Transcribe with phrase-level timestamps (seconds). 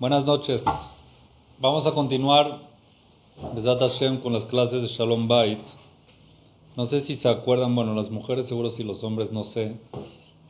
[0.00, 0.62] Buenas noches.
[1.58, 2.60] Vamos a continuar
[3.42, 5.58] Hashem con las clases de Shalom Bait.
[6.76, 9.76] No sé si se acuerdan, bueno, las mujeres seguro si los hombres no sé,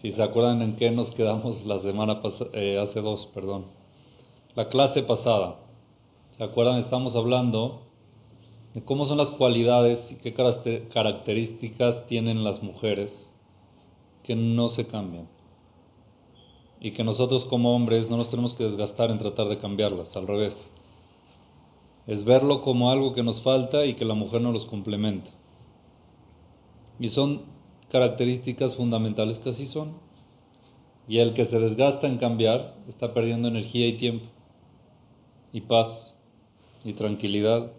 [0.03, 3.64] si se acuerdan en qué nos quedamos la semana pasada, eh, hace dos, perdón.
[4.54, 5.56] La clase pasada.
[6.36, 6.78] ¿Se acuerdan?
[6.78, 7.86] Estamos hablando
[8.74, 13.34] de cómo son las cualidades y qué características tienen las mujeres
[14.24, 15.26] que no se cambian
[16.80, 20.26] y que nosotros como hombres no nos tenemos que desgastar en tratar de cambiarlas, al
[20.26, 20.71] revés.
[22.07, 25.30] Es verlo como algo que nos falta y que la mujer no los complementa.
[26.98, 27.43] Y son
[27.90, 29.94] características fundamentales que así son.
[31.06, 34.27] Y el que se desgasta en cambiar está perdiendo energía y tiempo,
[35.53, 36.14] y paz,
[36.84, 37.72] y tranquilidad,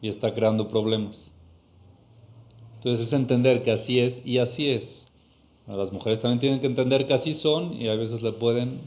[0.00, 1.34] y está creando problemas.
[2.76, 5.09] Entonces es entender que así es y así es.
[5.66, 8.80] Las mujeres también tienen que entender que así son y a veces le pueden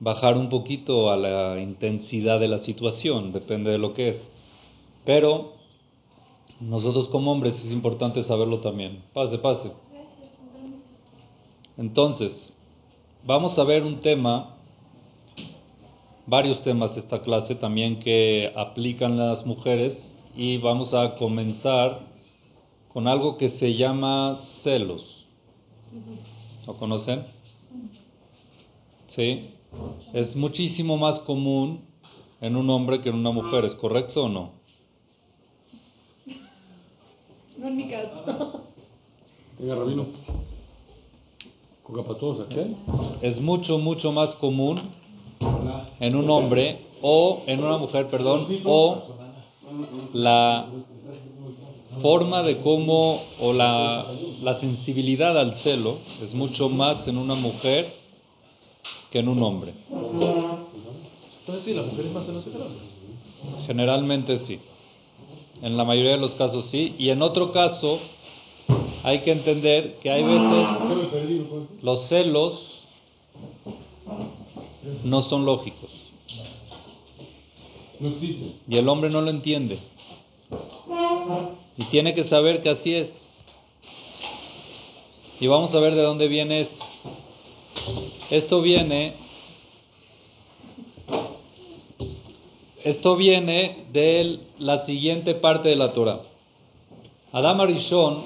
[0.00, 4.30] bajar un poquito a la intensidad de la situación, depende de lo que es.
[5.04, 5.52] Pero
[6.60, 9.02] nosotros como hombres es importante saberlo también.
[9.12, 9.72] Pase, pase.
[11.76, 12.56] Entonces,
[13.24, 14.56] vamos a ver un tema,
[16.26, 22.00] varios temas esta clase también que aplican las mujeres y vamos a comenzar
[22.92, 25.21] con algo que se llama celos.
[26.66, 27.24] ¿Lo conocen?
[29.06, 29.50] Sí.
[30.12, 31.80] Es muchísimo más común
[32.40, 34.50] en un hombre que en una mujer, ¿es correcto o no?
[37.58, 38.64] No en mi caso.
[39.58, 40.06] Venga, Rabino.
[43.20, 44.80] Es mucho, mucho más común
[46.00, 49.02] en un hombre o en una mujer, perdón, o
[50.14, 50.66] la
[52.00, 54.06] forma de cómo, o la,
[54.42, 57.92] la sensibilidad al celo es mucho más en una mujer
[59.10, 59.74] que en un hombre.
[59.90, 62.80] Entonces sí, la mujer es más celosa que el hombre.
[63.66, 64.58] Generalmente sí.
[65.60, 66.94] En la mayoría de los casos sí.
[66.98, 67.98] Y en otro caso
[69.02, 70.68] hay que entender que hay veces
[71.82, 72.82] los celos
[75.04, 75.90] no son lógicos.
[78.68, 79.78] Y el hombre no lo entiende.
[81.76, 83.12] Y tiene que saber que así es.
[85.40, 86.84] Y vamos a ver de dónde viene esto.
[88.30, 89.14] Esto viene
[92.84, 96.20] esto viene de la siguiente parte de la Torah.
[97.30, 98.24] Adam Arishon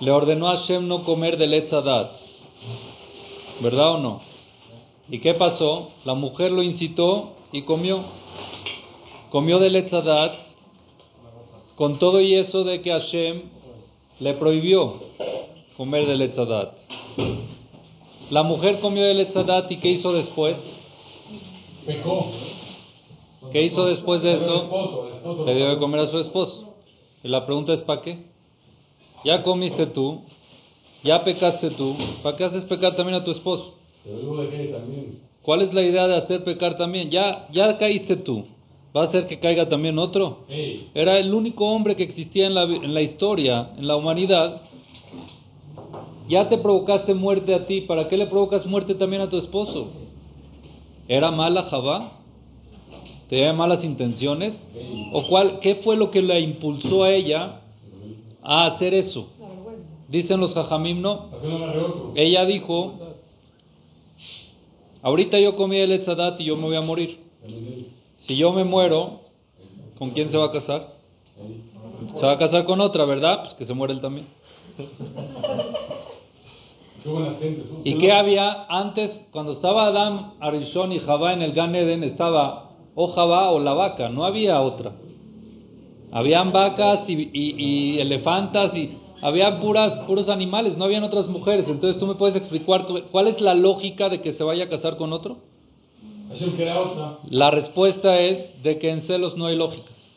[0.00, 2.10] le ordenó a Hashem no comer del Etzadat.
[3.60, 4.20] ¿Verdad o no?
[5.10, 5.90] ¿Y qué pasó?
[6.06, 8.02] La mujer lo incitó y comió.
[9.30, 10.40] Comió del Etzadat
[11.78, 13.42] con todo y eso de que Hashem
[14.18, 14.94] le prohibió
[15.76, 16.74] comer del Etzadat.
[18.30, 20.58] La mujer comió del Etzadat y ¿qué hizo después?
[21.86, 22.32] Pecó.
[23.52, 25.08] ¿Qué hizo después de eso?
[25.46, 26.74] Le dio de comer a su esposo.
[27.22, 28.18] Y la pregunta es ¿para qué?
[29.24, 30.22] Ya comiste tú,
[31.04, 33.74] ya pecaste tú, ¿para qué haces pecar también a tu esposo?
[35.42, 37.08] ¿Cuál es la idea de hacer pecar también?
[37.08, 38.46] Ya, ya caíste tú.
[38.96, 40.44] ¿Va a hacer que caiga también otro?
[40.94, 44.62] Era el único hombre que existía en la, en la historia, en la humanidad.
[46.28, 49.88] Ya te provocaste muerte a ti, ¿para qué le provocas muerte también a tu esposo?
[51.06, 52.12] ¿Era mala Javá?
[53.28, 54.54] ¿Tenía malas intenciones?
[55.12, 57.60] ¿O cuál, qué fue lo que la impulsó a ella
[58.42, 59.28] a hacer eso?
[60.08, 61.26] Dicen los jajamim, no.
[62.14, 62.94] Ella dijo,
[65.02, 67.27] ahorita yo comí el etzadat y yo me voy a morir.
[68.18, 69.20] Si yo me muero,
[69.98, 70.92] ¿con quién se va a casar?
[72.14, 73.42] Se va a casar con otra, ¿verdad?
[73.42, 74.26] Pues que se muere él también.
[77.84, 79.26] ¿Y qué había antes?
[79.30, 83.72] Cuando estaba Adam, Arishon y Javá en el Gan Eden, estaba o Javá o la
[83.72, 84.92] vaca, no había otra.
[86.10, 91.68] Habían vacas y, y, elefantas y había puras, puros animales, no habían otras mujeres.
[91.68, 94.96] Entonces tú me puedes explicar cuál es la lógica de que se vaya a casar
[94.96, 95.38] con otro.
[97.30, 100.10] La respuesta es de que en celos no hay lógicas.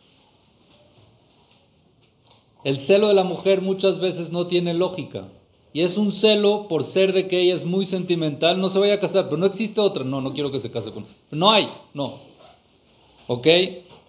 [2.64, 5.30] El celo de la mujer muchas veces no tiene lógica.
[5.74, 8.96] Y es un celo por ser de que ella es muy sentimental, no se vaya
[8.96, 10.04] a casar, pero no existe otra.
[10.04, 11.06] No, no quiero que se case con.
[11.32, 12.20] No hay, no.
[13.28, 13.48] ¿Ok?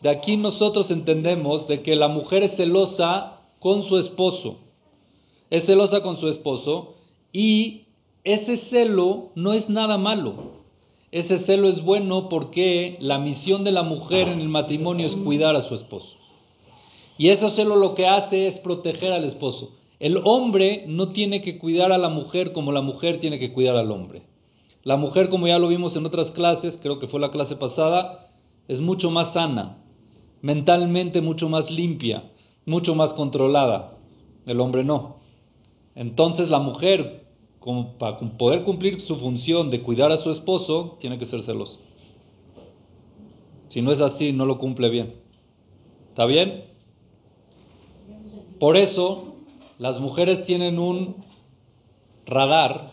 [0.03, 4.57] De aquí nosotros entendemos de que la mujer es celosa con su esposo.
[5.51, 6.95] Es celosa con su esposo
[7.33, 7.85] y
[8.25, 10.62] ese celo no es nada malo.
[11.13, 15.55] Ese celo es bueno porque la misión de la mujer en el matrimonio es cuidar
[15.55, 16.17] a su esposo.
[17.19, 19.77] Y ese celo lo que hace es proteger al esposo.
[20.01, 23.77] El hombre no tiene que cuidar a la mujer como la mujer tiene que cuidar
[23.77, 24.23] al hombre.
[24.85, 28.31] La mujer, como ya lo vimos en otras clases, creo que fue la clase pasada,
[28.67, 29.79] es mucho más sana,
[30.41, 32.25] mentalmente mucho más limpia,
[32.65, 33.99] mucho más controlada.
[34.47, 35.19] El hombre no.
[35.95, 37.22] Entonces la mujer,
[37.63, 41.79] como para poder cumplir su función de cuidar a su esposo, tiene que ser celosa.
[43.69, 45.15] Si no es así, no lo cumple bien.
[46.09, 46.65] ¿Está bien?
[48.59, 49.37] Por eso,
[49.79, 51.17] las mujeres tienen un
[52.27, 52.93] radar,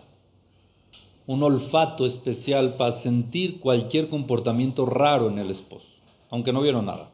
[1.25, 5.87] un olfato especial para sentir cualquier comportamiento raro en el esposo,
[6.29, 7.11] aunque no vieron nada.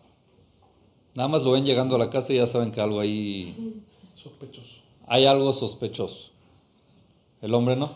[1.15, 3.81] Nada más lo ven llegando a la casa y ya saben que algo ahí...
[4.15, 4.81] Sospechoso.
[5.07, 6.34] Hay algo sospechoso.
[7.45, 7.91] El hombre no.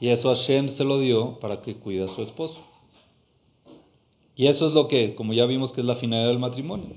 [0.00, 2.60] Y eso Hashem se lo dio para que cuide a su esposo.
[4.36, 6.94] Y eso es lo que, como ya vimos, que es la finalidad del matrimonio.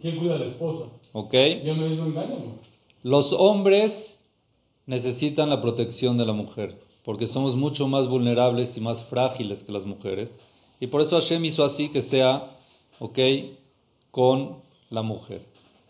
[0.00, 0.84] ¿Quién cuida a la esposa?
[1.12, 1.32] ¿Ok?
[1.32, 2.60] Ya me lo engañan.
[3.02, 4.24] Los hombres
[4.86, 9.72] necesitan la protección de la mujer, porque somos mucho más vulnerables y más frágiles que
[9.72, 10.40] las mujeres.
[10.78, 12.56] Y por eso Hashem hizo así que sea,
[13.00, 13.18] ¿ok?
[14.12, 14.58] Con
[14.90, 15.44] la mujer.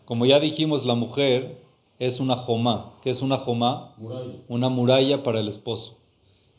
[0.05, 1.61] Como ya dijimos, la mujer
[2.05, 2.93] es una jomá.
[3.01, 3.93] ¿Qué es una jomá?
[3.97, 4.33] Muralla.
[4.47, 5.97] Una muralla para el esposo.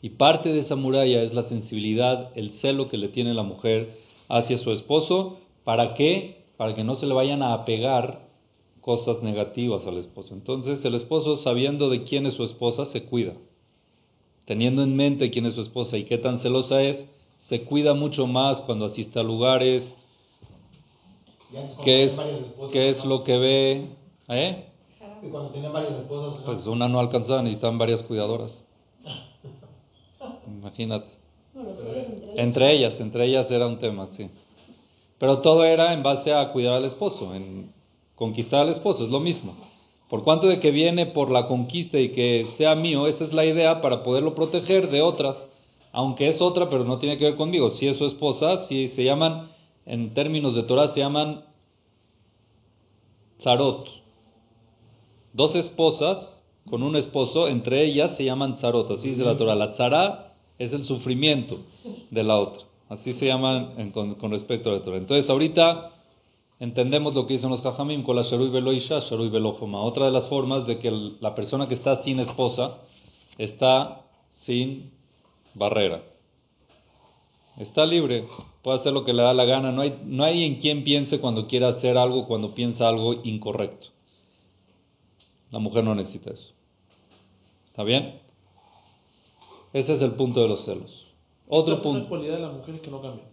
[0.01, 3.97] Y parte de esa muralla es la sensibilidad, el celo que le tiene la mujer
[4.27, 5.37] hacia su esposo.
[5.63, 6.45] ¿Para qué?
[6.57, 8.27] Para que no se le vayan a apegar
[8.81, 10.33] cosas negativas al esposo.
[10.33, 13.33] Entonces el esposo, sabiendo de quién es su esposa, se cuida.
[14.45, 18.27] Teniendo en mente quién es su esposa y qué tan celosa es, se cuida mucho
[18.27, 19.97] más cuando asiste a lugares,
[21.83, 22.11] qué es,
[22.71, 23.89] qué es lo que ve.
[24.27, 24.65] ¿Eh?
[25.21, 26.45] Y cuando tenían varias esposas, ¿no?
[26.45, 28.65] Pues una no alcanzaba, necesitan varias cuidadoras.
[30.47, 31.11] Imagínate.
[31.53, 32.41] Bueno, entre.
[32.41, 34.29] Entre ellas, entre ellas era un tema, sí.
[35.17, 37.71] Pero todo era en base a cuidar al esposo, en
[38.15, 39.55] conquistar al esposo, es lo mismo.
[40.09, 43.45] Por cuanto de que viene por la conquista y que sea mío, esa es la
[43.45, 45.35] idea para poderlo proteger de otras,
[45.91, 47.69] aunque es otra, pero no tiene que ver conmigo.
[47.69, 49.49] Si es su esposa, si se llaman,
[49.85, 51.45] en términos de Torah, se llaman
[53.39, 54.04] zarot.
[55.35, 59.53] Dos esposas con un esposo, entre ellas se llaman zarot, así dice la Torah.
[59.55, 61.59] La tzara es el sufrimiento
[62.09, 62.63] de la otra.
[62.87, 64.97] Así se llaman en- con, con respecto a la Torah.
[64.97, 65.91] Entonces, ahorita
[66.59, 69.81] entendemos lo que dicen los Jajamim con la Sharui Velo Isha, Sharui Velo Joma.
[69.81, 70.89] Otra de las formas de que
[71.19, 72.77] la persona que está sin esposa
[73.37, 74.89] está sin
[75.53, 76.01] barrera.
[77.57, 78.25] Está libre,
[78.63, 79.71] puede hacer lo que le da la gana.
[79.71, 83.87] No hay, no hay en quien piense cuando quiere hacer algo, cuando piensa algo incorrecto.
[85.55, 86.51] La mujer no necesita eso.
[87.67, 88.19] ¿Está bien?
[89.71, 91.07] Ese es el punto de los celos.
[91.47, 92.09] Otro Esta es una punto.
[92.09, 93.25] cualidad de las mujeres que no cambian.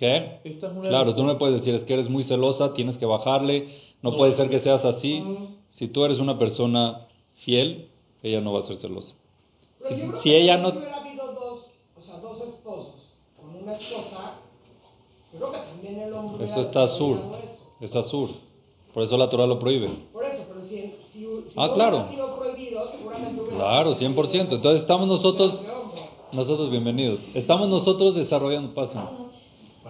[0.00, 0.40] ¿Qué?
[0.42, 2.74] Esta es una de Claro, tú no me puedes decir, es que eres muy celosa,
[2.74, 3.68] tienes que bajarle,
[4.02, 4.16] no No.
[4.16, 5.22] puede ser que seas así.
[5.68, 7.06] Si tú eres una persona
[7.36, 7.88] fiel,
[8.24, 9.14] ella no va a ser celosa.
[9.78, 11.60] Pero Si- yo creo si que ella si no- hubiera habido dos,
[11.96, 12.94] o sea, dos esposos
[13.40, 14.34] con una esposa,
[15.32, 17.20] yo creo que también el hombre Esto está eso.
[17.80, 18.30] está sur.
[18.92, 19.86] Por eso la Torah lo prohíbe.
[20.12, 20.29] Por eso, pero si,
[21.48, 21.98] si, Ah, claro.
[22.08, 24.54] hubiera sido prohibido, seguramente hubiera Claro, 100%.
[24.56, 25.60] Entonces estamos nosotros,
[26.32, 27.20] nosotros bienvenidos.
[27.34, 29.02] Estamos nosotros desarrollando, pasen.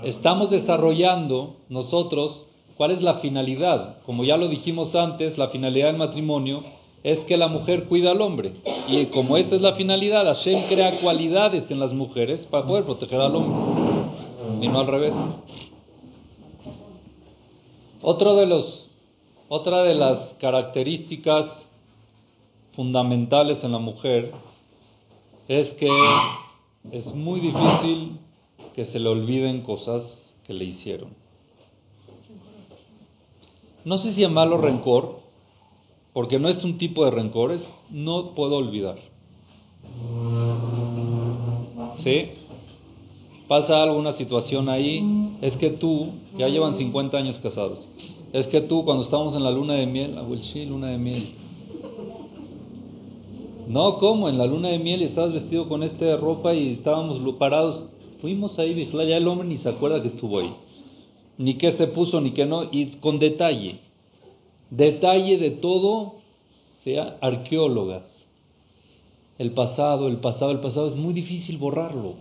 [0.04, 2.44] Estamos desarrollando nosotros
[2.76, 3.96] cuál es la finalidad.
[4.06, 6.62] Como ya lo dijimos antes, la finalidad del matrimonio
[7.02, 8.52] es que la mujer cuida al hombre.
[8.88, 13.20] Y como esta es la finalidad, Hashem crea cualidades en las mujeres para poder proteger
[13.20, 13.56] al hombre.
[14.62, 15.14] Y no al revés.
[18.02, 18.88] Otro de los,
[19.52, 21.76] otra de las características
[22.76, 24.30] fundamentales en la mujer
[25.48, 25.90] es que
[26.92, 28.16] es muy difícil
[28.72, 31.08] que se le olviden cosas que le hicieron.
[33.84, 35.18] No sé si llamarlo rencor,
[36.12, 38.98] porque no es un tipo de rencor, es no puedo olvidar.
[41.98, 42.30] ¿Sí?
[43.48, 45.04] Pasa alguna situación ahí,
[45.40, 47.88] es que tú, ya llevan 50 años casados,
[48.32, 51.34] es que tú cuando estábamos en la luna de miel, abuel, sí, luna de miel,
[53.70, 54.28] no, ¿cómo?
[54.28, 57.84] En la luna de miel estabas vestido con esta ropa y estábamos parados.
[58.20, 60.52] Fuimos ahí, Bijla, ya el hombre ni se acuerda que estuvo ahí.
[61.38, 62.64] Ni qué se puso, ni qué no.
[62.64, 63.78] Y con detalle.
[64.70, 66.14] Detalle de todo,
[66.82, 68.26] sea arqueólogas.
[69.38, 72.14] El pasado, el pasado, el pasado es muy difícil borrarlo.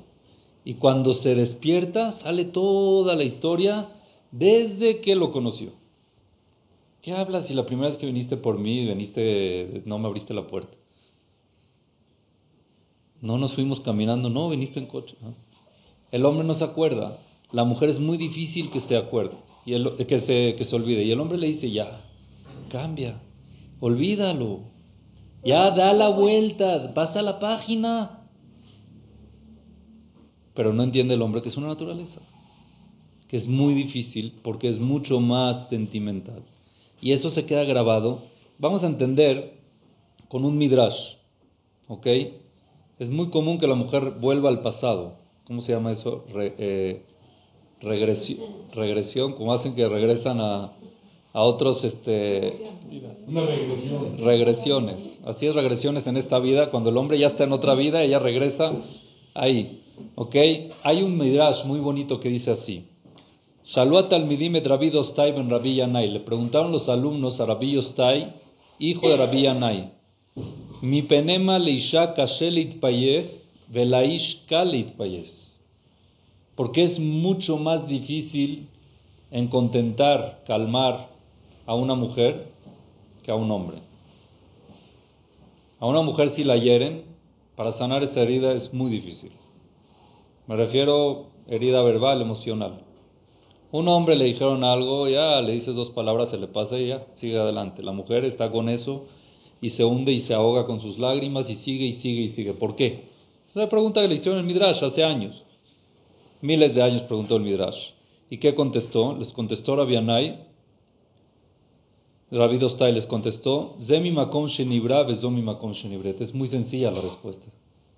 [0.64, 3.88] Y cuando se despierta, sale toda la historia
[4.32, 5.79] desde que lo conoció.
[7.02, 10.48] ¿Qué hablas si la primera vez que viniste por mí, viniste, no me abriste la
[10.48, 10.76] puerta?
[13.22, 15.16] No nos fuimos caminando, no, viniste en coche.
[16.12, 17.18] El hombre no se acuerda.
[17.52, 21.04] La mujer es muy difícil que se acuerde, y el- que se olvide.
[21.04, 22.02] Y el hombre le dice, ya,
[22.70, 23.22] cambia,
[23.80, 24.62] olvídalo.
[25.44, 28.16] Ya, da la vuelta, pasa la página.
[30.54, 32.20] pero no entiende el hombre que es una naturaleza,
[33.30, 36.44] que es muy difícil porque es mucho más sentimental.
[37.02, 38.20] Y eso se queda grabado.
[38.58, 39.54] Vamos a entender
[40.28, 41.16] con un midrash,
[41.88, 42.08] ¿ok?
[43.00, 45.14] Es muy común que la mujer vuelva al pasado.
[45.46, 46.26] ¿Cómo se llama eso?
[46.36, 47.04] Eh,
[47.82, 48.40] regresión,
[48.74, 50.72] regresión, como hacen que regresan a,
[51.34, 52.62] a otros este
[53.28, 54.18] Una regresión.
[54.20, 55.20] regresiones.
[55.26, 58.20] Así es regresiones en esta vida, cuando el hombre ya está en otra vida, ella
[58.20, 58.74] regresa
[59.34, 59.84] ahí.
[60.16, 60.36] ¿Ok?
[60.84, 62.86] Hay un midrash muy bonito que dice así.
[63.70, 66.08] Shaluat al-Midim et Rabbi ben Rabbi Yanai.
[66.12, 68.34] Le preguntaron los alumnos a Rabbi Dostai,
[68.80, 69.92] hijo de Rabbi Yanai.
[70.82, 75.62] Mi penema leisha kashelit payes, velaish kalit payes.
[76.56, 78.68] Porque es mucho más difícil
[79.30, 81.08] en contentar, calmar
[81.68, 82.48] a una mujer
[83.22, 83.78] que a un hombre.
[85.80, 87.04] A una mujer si la hieren,
[87.56, 89.32] para sanar esa herida es muy difícil.
[90.48, 92.89] Me refiero herida verbal, emocional.
[93.72, 97.06] Un hombre le dijeron algo, ya le dices dos palabras, se le pasa y ya
[97.10, 97.84] sigue adelante.
[97.84, 99.06] La mujer está con eso
[99.62, 102.54] y se hunde y se ahoga con sus lágrimas y sigue y sigue y sigue.
[102.54, 103.10] ¿Por qué?
[103.48, 105.44] Es una pregunta que le hicieron el Midrash hace años.
[106.42, 107.92] Miles de años preguntó el Midrash.
[108.30, 109.16] ¿Y qué contestó?
[109.16, 110.48] Les contestó Rabianai.
[112.32, 116.22] Rabbi Dostai les contestó, Zemi makom shenibra vezomi makom shenibret.
[116.22, 117.48] Es muy sencilla la respuesta.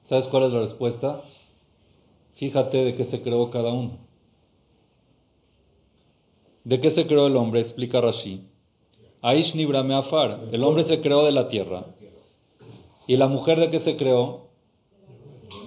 [0.04, 1.22] ¿Sabes cuál es la respuesta?
[2.34, 4.11] Fíjate de qué se creó cada uno.
[6.64, 7.62] ¿De qué se creó el hombre?
[7.62, 8.42] Explica Rashi.
[9.22, 10.50] Aish nibra meafar.
[10.52, 11.86] El hombre se creó de la tierra.
[13.08, 14.48] ¿Y la mujer de qué se creó?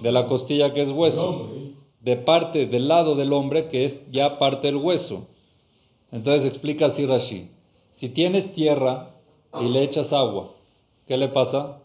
[0.01, 1.49] De la costilla que es hueso.
[2.01, 5.27] De parte, del lado del hombre que es ya parte del hueso.
[6.11, 7.49] Entonces explica así Rashi.
[7.91, 9.11] Si tienes tierra
[9.59, 10.49] y le echas agua,
[11.07, 11.79] ¿qué le pasa?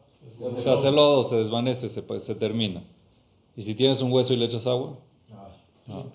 [0.62, 2.82] Se hace lodo, se desvanece, se, pues, se termina.
[3.56, 4.96] ¿Y si tienes un hueso y le echas agua?
[5.86, 6.06] No.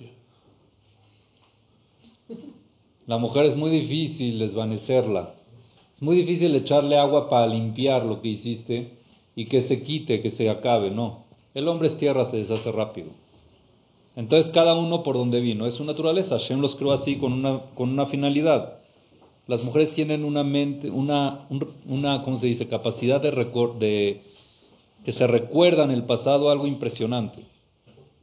[3.08, 5.34] La mujer es muy difícil desvanecerla.
[5.94, 8.98] Es muy difícil echarle agua para limpiar lo que hiciste
[9.36, 10.92] y que se quite, que se acabe.
[10.92, 11.26] No.
[11.54, 13.10] El hombre es tierra, se deshace rápido.
[14.16, 15.66] Entonces cada uno por donde vino.
[15.66, 16.38] Es su naturaleza.
[16.38, 18.80] Hashem los creó así con una, con una finalidad.
[19.48, 21.48] Las mujeres tienen una mente, una,
[21.88, 22.68] una ¿cómo se dice?
[22.68, 24.22] Capacidad de, de
[25.04, 27.44] que se recuerdan el pasado algo impresionante.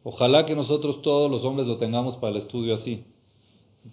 [0.02, 3.04] Ojalá que nosotros todos los hombres lo tengamos para el estudio así.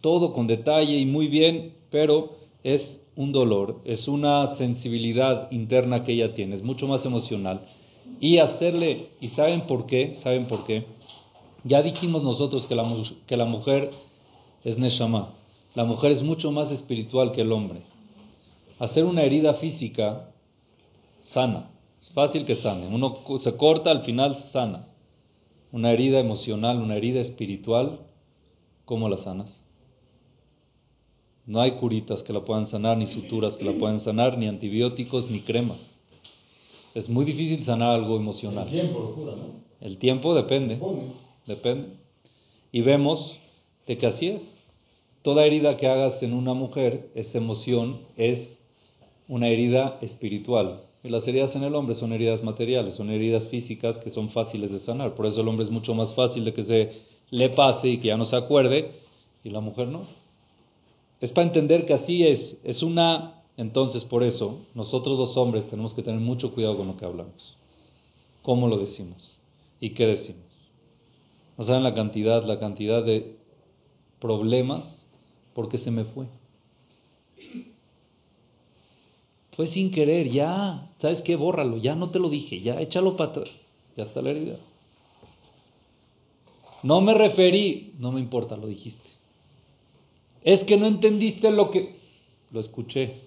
[0.01, 6.13] Todo con detalle y muy bien, pero es un dolor, es una sensibilidad interna que
[6.13, 7.62] ella tiene, es mucho más emocional.
[8.19, 10.12] Y hacerle, ¿y saben por qué?
[10.22, 10.86] ¿Saben por qué?
[11.63, 12.88] Ya dijimos nosotros que la,
[13.27, 13.91] que la mujer
[14.63, 15.34] es Neshama.
[15.75, 17.81] La mujer es mucho más espiritual que el hombre.
[18.79, 20.31] Hacer una herida física
[21.19, 21.69] sana.
[22.01, 22.88] Es fácil que sane.
[22.88, 24.88] Uno se corta, al final sana.
[25.72, 28.00] Una herida emocional, una herida espiritual,
[28.86, 29.58] ¿cómo la sanas?
[31.49, 35.31] No hay curitas que la puedan sanar, ni suturas que la puedan sanar, ni antibióticos,
[35.31, 35.99] ni cremas.
[36.93, 38.67] Es muy difícil sanar algo emocional.
[38.67, 39.45] El tiempo lo cura, ¿no?
[39.81, 40.79] El tiempo depende.
[41.47, 41.87] Depende.
[42.71, 43.39] Y vemos
[43.87, 44.63] de que así es.
[45.23, 48.59] Toda herida que hagas en una mujer, esa emoción es
[49.27, 50.83] una herida espiritual.
[51.03, 54.71] Y las heridas en el hombre son heridas materiales, son heridas físicas que son fáciles
[54.71, 55.15] de sanar.
[55.15, 56.91] Por eso el hombre es mucho más fácil de que se
[57.31, 58.91] le pase y que ya no se acuerde,
[59.43, 60.18] y la mujer no.
[61.19, 62.61] Es para entender que así es.
[62.63, 63.43] Es una.
[63.57, 67.57] Entonces, por eso, nosotros los hombres tenemos que tener mucho cuidado con lo que hablamos.
[68.41, 69.35] ¿Cómo lo decimos?
[69.81, 70.45] ¿Y qué decimos?
[71.57, 73.38] No saben la cantidad, la cantidad de
[74.21, 75.05] problemas
[75.53, 76.25] porque se me fue.
[79.57, 81.35] Fue sin querer, ya, ¿sabes qué?
[81.35, 83.49] Bórralo, ya no te lo dije, ya échalo para atrás,
[83.97, 84.57] ya está la herida.
[86.81, 89.18] No me referí, no me importa, lo dijiste.
[90.43, 91.98] Es que no entendiste lo que...
[92.51, 93.22] Lo escuché.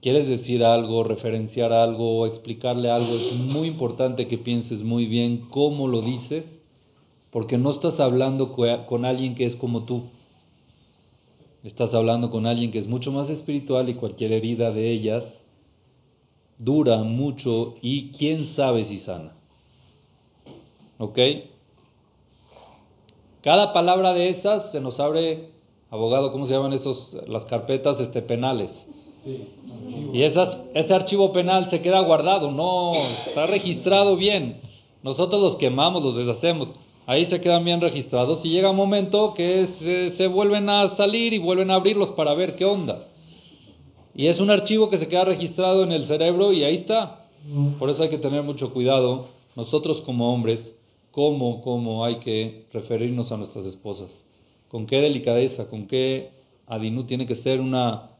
[0.00, 3.16] ¿Quieres decir algo, referenciar algo, explicarle algo?
[3.16, 6.62] Es muy importante que pienses muy bien cómo lo dices
[7.30, 10.04] porque no estás hablando con alguien que es como tú.
[11.64, 15.42] Estás hablando con alguien que es mucho más espiritual y cualquier herida de ellas
[16.58, 19.32] dura mucho y quién sabe si sana.
[20.98, 21.18] ¿Ok?
[23.42, 25.50] Cada palabra de esas se nos abre,
[25.90, 27.16] abogado, ¿cómo se llaman esos?
[27.28, 28.88] Las carpetas este, penales.
[30.12, 32.92] y esas, ese archivo penal se queda guardado, no,
[33.26, 34.60] está registrado bien.
[35.02, 36.72] Nosotros los quemamos, los deshacemos
[37.08, 39.66] ahí se quedan bien registrados y llega un momento que
[40.14, 43.06] se, vuelven a salir y vuelven a abrirlos para ver qué onda.
[44.14, 47.24] Y es un archivo que se queda registrado en el cerebro y ahí está.
[47.78, 50.77] Por eso hay que tener mucho cuidado nosotros como hombres,
[51.10, 54.26] cómo, cómo hay que referirnos a nuestras esposas.
[54.68, 56.30] Con qué delicadeza, con qué
[56.66, 58.10] adinú tiene que ser una...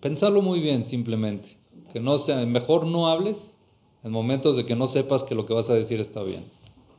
[0.00, 1.48] Pensarlo muy bien simplemente.
[1.92, 3.58] Que no sea, mejor no hables
[4.04, 6.44] en momentos de que no sepas que lo que vas a decir está bien.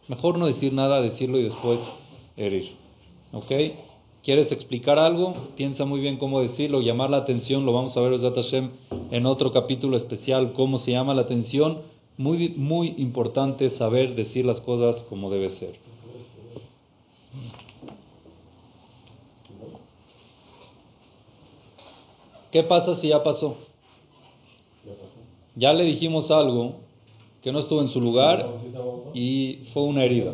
[0.08, 1.80] Mejor no decir nada, decirlo y después
[2.36, 2.72] herir.
[3.32, 3.52] ¿Ok?
[4.24, 5.34] ¿Quieres explicar algo?
[5.56, 7.66] Piensa muy bien cómo decirlo, llamar la atención.
[7.66, 8.20] Lo vamos a ver
[9.12, 11.82] en otro capítulo especial, cómo se llama la atención.
[12.18, 15.76] Muy, muy importante saber decir las cosas como debe ser.
[22.52, 23.58] ¿Qué pasa si ya pasó?
[25.56, 26.78] Ya le dijimos algo
[27.42, 28.48] que no estuvo en su lugar
[29.14, 30.34] y fue una herida.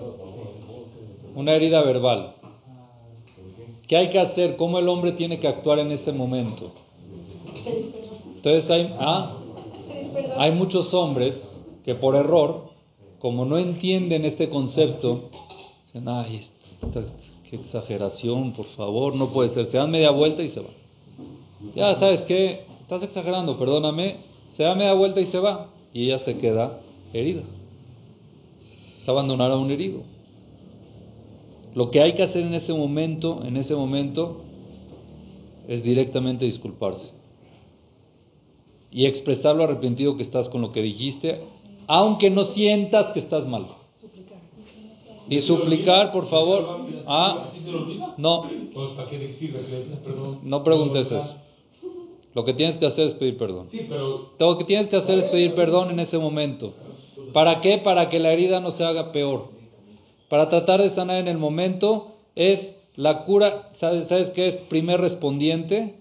[1.36, 2.36] Una herida verbal.
[3.88, 4.56] ¿Qué hay que hacer?
[4.56, 6.72] ¿Cómo el hombre tiene que actuar en ese momento?
[8.36, 9.38] Entonces hay, ah,
[10.38, 11.53] hay muchos hombres
[11.84, 12.70] que por error,
[13.20, 15.30] como no entienden este concepto,
[15.86, 16.42] dicen, ay,
[17.50, 19.66] qué exageración, por favor, no puede ser.
[19.66, 20.70] Se dan media vuelta y se va.
[21.76, 24.18] Ya sabes qué, estás exagerando, perdóname,
[24.56, 25.70] se da media vuelta y se va.
[25.94, 26.80] Y ella se queda
[27.14, 27.44] herida.
[29.00, 30.02] Es abandonar a un herido.
[31.76, 34.42] Lo que hay que hacer en ese momento, en ese momento,
[35.68, 37.12] es directamente disculparse.
[38.92, 41.42] Y expresar lo arrepentido que estás con lo que dijiste,
[41.88, 43.68] aunque no sientas que estás mal.
[45.30, 46.82] Y suplicar, por favor.
[47.08, 47.50] Ah,
[48.18, 48.50] no.
[50.44, 51.36] No preguntes eso.
[52.34, 53.68] Lo que tienes que hacer es pedir perdón.
[54.40, 56.74] Lo que tienes que hacer es pedir perdón en ese momento.
[57.32, 57.78] ¿Para qué?
[57.78, 59.50] Para que la herida no se haga peor.
[60.30, 64.56] Para tratar de sanar en el momento es la cura, ¿sabes, ¿sabes qué es?
[64.56, 65.96] Primer respondiente.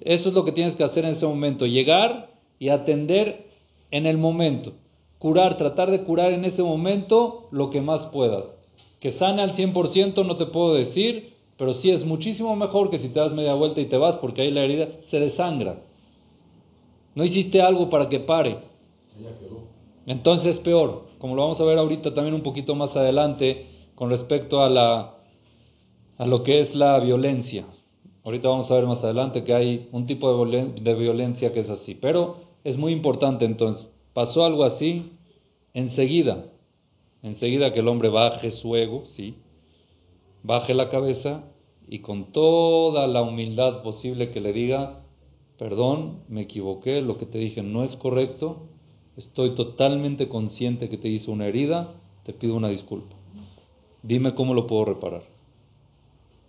[0.00, 1.66] Eso es lo que tienes que hacer en ese momento.
[1.66, 3.46] Llegar y atender
[3.90, 4.72] en el momento.
[5.18, 8.56] Curar, tratar de curar en ese momento lo que más puedas.
[9.00, 13.08] Que sane al 100% no te puedo decir, pero sí es muchísimo mejor que si
[13.08, 15.82] te das media vuelta y te vas, porque ahí la herida se desangra.
[17.14, 18.58] No hiciste algo para que pare.
[20.06, 24.10] Entonces es peor, como lo vamos a ver ahorita también un poquito más adelante con
[24.10, 25.16] respecto a la
[26.18, 27.66] a lo que es la violencia.
[28.24, 31.70] Ahorita vamos a ver más adelante que hay un tipo de, de violencia que es
[31.70, 35.12] así, pero es muy importante entonces, pasó algo así,
[35.74, 36.46] enseguida,
[37.22, 39.34] enseguida que el hombre baje su ego, sí,
[40.42, 41.44] baje la cabeza
[41.86, 45.02] y con toda la humildad posible que le diga,
[45.58, 48.68] perdón, me equivoqué, lo que te dije no es correcto,
[49.18, 53.14] estoy totalmente consciente que te hizo una herida, te pido una disculpa.
[54.02, 55.24] Dime cómo lo puedo reparar.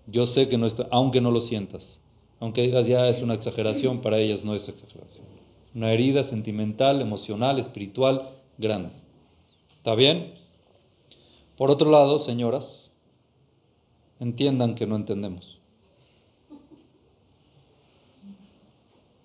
[0.05, 2.01] Yo sé que no está, aunque no lo sientas,
[2.39, 5.36] aunque digas ya es una exageración, para ellas no es exageración.
[5.77, 8.93] Una herida sentimental, emocional, espiritual, grande.
[9.75, 10.33] ¿Está bien?
[11.55, 12.91] Por otro lado, señoras,
[14.19, 15.59] entiendan que no entendemos.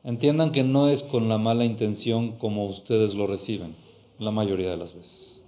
[0.05, 3.75] Entiendan que no es con la mala intención como ustedes lo reciben,
[4.19, 5.43] la mayoría de las veces.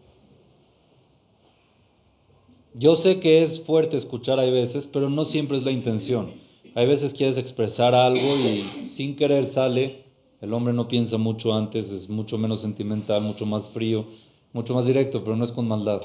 [2.72, 6.32] Yo sé que es fuerte escuchar hay veces, pero no siempre es la intención.
[6.74, 10.03] Hay veces quieres expresar algo y sin querer sale,
[10.44, 14.04] el hombre no piensa mucho antes, es mucho menos sentimental, mucho más frío,
[14.52, 16.02] mucho más directo, pero no es con maldad.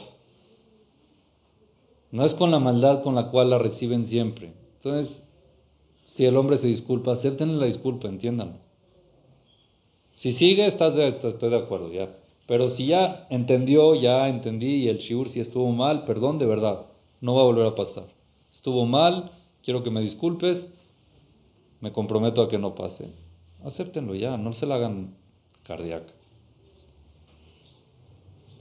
[2.11, 4.53] No es con la maldad con la cual la reciben siempre.
[4.77, 5.21] Entonces,
[6.05, 8.55] si el hombre se disculpa, acéptenle la disculpa, entiéndanlo.
[10.15, 12.09] Si sigue, estás de, estoy de acuerdo, ya.
[12.47, 16.85] Pero si ya entendió, ya entendí, y el shiur si estuvo mal, perdón, de verdad,
[17.19, 18.05] no va a volver a pasar.
[18.49, 20.73] Estuvo mal, quiero que me disculpes,
[21.81, 23.09] me comprometo a que no pase.
[23.63, 25.15] Acéptenlo ya, no se la hagan
[25.63, 26.13] cardíaca.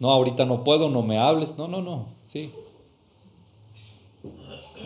[0.01, 1.57] No, ahorita no puedo, no me hables.
[1.59, 2.53] No, no, no, sí.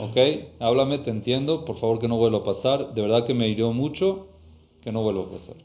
[0.00, 0.16] ¿Ok?
[0.58, 2.94] Háblame, te entiendo, por favor que no vuelva a pasar.
[2.94, 4.28] De verdad que me hirió mucho,
[4.80, 5.56] que no vuelva a pasar.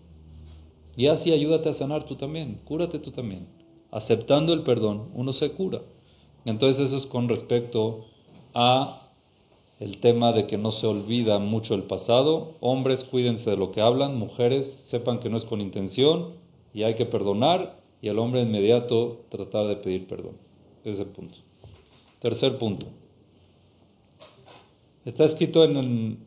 [0.95, 3.47] Y así ayúdate a sanar tú también, cúrate tú también.
[3.91, 5.81] Aceptando el perdón, uno se cura.
[6.43, 8.05] Entonces eso es con respecto
[8.53, 9.06] a
[9.79, 12.53] el tema de que no se olvida mucho el pasado.
[12.59, 14.17] Hombres, cuídense de lo que hablan.
[14.17, 16.33] Mujeres, sepan que no es con intención
[16.73, 17.79] y hay que perdonar.
[18.01, 20.37] Y el hombre inmediato tratar de pedir perdón.
[20.83, 21.37] Ese punto.
[22.19, 22.87] Tercer punto.
[25.05, 26.19] Está escrito en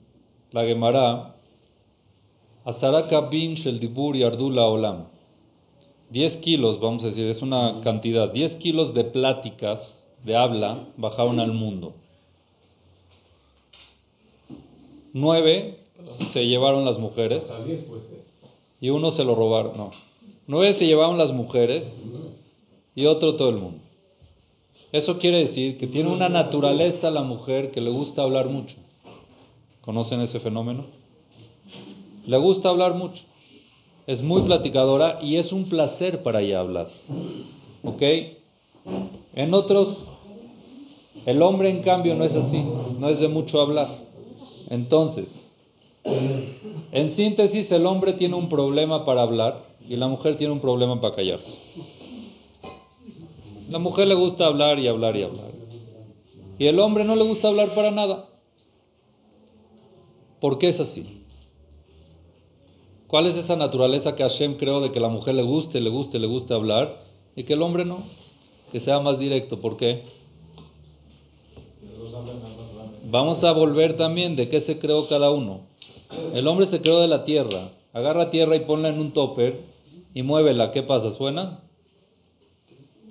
[0.53, 1.37] la Gemara,
[2.65, 5.07] Azaraka bin shel dibur yardula olam.
[6.11, 8.33] 10 kilos, vamos a decir, es una cantidad.
[8.33, 11.95] 10 kilos de pláticas, de habla, bajaron al mundo.
[15.13, 15.79] Nueve
[16.33, 17.49] se llevaron las mujeres.
[18.81, 19.91] Y uno se lo robaron, no.
[20.47, 22.05] Nueve se llevaron las mujeres
[22.95, 23.79] y otro todo el mundo.
[24.93, 28.77] Eso quiere decir que tiene una naturaleza la mujer que le gusta hablar mucho.
[29.83, 30.87] ¿Conocen ese fenómeno?
[32.27, 33.23] Le gusta hablar mucho.
[34.07, 36.89] Es muy platicadora y es un placer para ella hablar.
[37.85, 38.03] ¿Ok?
[39.35, 39.99] En otros,
[41.27, 42.63] el hombre en cambio no es así,
[42.99, 43.89] no es de mucho hablar.
[44.69, 45.29] Entonces,
[46.05, 51.01] en síntesis, el hombre tiene un problema para hablar y la mujer tiene un problema
[51.01, 51.59] para callarse.
[53.69, 55.51] La mujer le gusta hablar y hablar y hablar.
[56.59, 58.29] Y el hombre no le gusta hablar para nada.
[60.41, 61.25] ¿Por qué es así?
[63.07, 66.19] ¿Cuál es esa naturaleza que Hashem creó de que la mujer le guste, le guste,
[66.19, 66.97] le guste hablar
[67.35, 68.05] y que el hombre no?
[68.71, 69.61] Que sea más directo.
[69.61, 70.05] ¿Por qué?
[73.11, 75.63] Vamos a volver también de qué se creó cada uno.
[76.33, 77.71] El hombre se creó de la tierra.
[77.93, 79.61] Agarra tierra y ponla en un topper
[80.15, 80.71] y muévela.
[80.71, 81.11] ¿Qué pasa?
[81.11, 81.59] ¿Suena?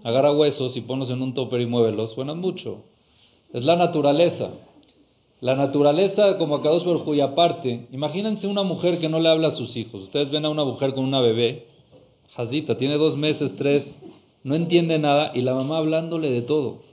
[0.03, 2.13] Agarra huesos y ponlos en un topper y muévelos.
[2.13, 2.83] Suenan mucho.
[3.53, 4.51] Es la naturaleza.
[5.41, 9.51] La naturaleza, como acabó su y aparte, imagínense una mujer que no le habla a
[9.51, 10.03] sus hijos.
[10.03, 11.65] Ustedes ven a una mujer con una bebé,
[12.35, 13.85] Jazita, tiene dos meses, tres,
[14.43, 16.88] no entiende nada y la mamá hablándole de todo.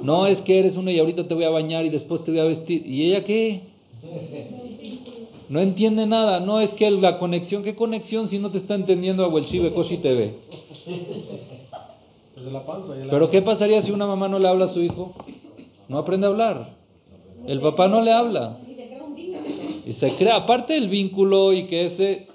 [0.00, 2.40] No es que eres una y ahorita te voy a bañar y después te voy
[2.40, 2.86] a vestir.
[2.86, 3.62] ¿Y ella qué?
[5.48, 6.40] No entiende nada.
[6.40, 9.98] No es que la conexión, ¿qué conexión si no te está entendiendo a Chive Koshi
[9.98, 10.34] TV?
[13.10, 15.14] Pero ¿qué pasaría si una mamá no le habla a su hijo?
[15.88, 16.74] No aprende a hablar.
[17.46, 18.58] El papá no le habla.
[19.84, 22.28] Y se crea, aparte del vínculo y que ese,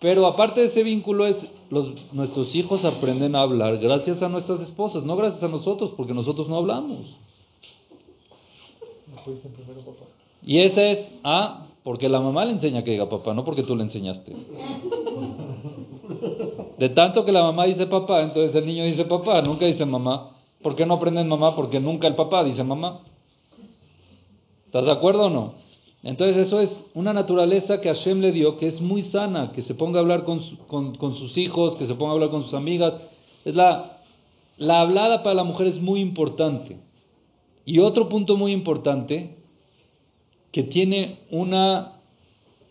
[0.00, 1.36] pero aparte de ese vínculo es,
[1.70, 6.14] los, nuestros hijos aprenden a hablar gracias a nuestras esposas, no gracias a nosotros, porque
[6.14, 7.16] nosotros no hablamos.
[10.42, 13.76] Y esa es, ah, porque la mamá le enseña que diga papá, no porque tú
[13.76, 14.32] le enseñaste.
[16.78, 20.30] De tanto que la mamá dice papá, entonces el niño dice papá, nunca dice mamá.
[20.62, 21.54] ¿Por qué no aprenden mamá?
[21.54, 23.00] Porque nunca el papá dice mamá.
[24.66, 25.54] ¿Estás de acuerdo o no?
[26.04, 29.74] Entonces eso es una naturaleza que Hashem le dio, que es muy sana, que se
[29.74, 33.00] ponga a hablar con, sus hijos, que se ponga a hablar con sus amigas.
[33.42, 34.00] Es la,
[34.58, 36.78] la hablada para la mujer es muy importante.
[37.64, 39.34] Y otro punto muy importante,
[40.52, 41.92] que tiene una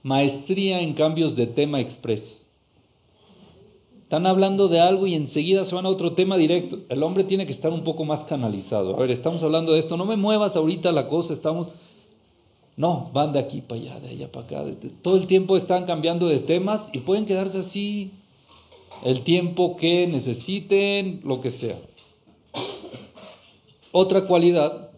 [0.03, 2.47] maestría en cambios de tema express.
[4.03, 6.81] Están hablando de algo y enseguida se van a otro tema directo.
[6.87, 8.95] El hombre tiene que estar un poco más canalizado.
[8.95, 11.69] A ver, estamos hablando de esto, no me muevas ahorita la cosa, estamos
[12.75, 14.63] no, van de aquí para allá, de allá para acá.
[15.01, 18.11] todo el tiempo están cambiando de temas y pueden quedarse así
[19.03, 21.77] el tiempo que necesiten, lo que sea.
[23.91, 24.89] Otra cualidad,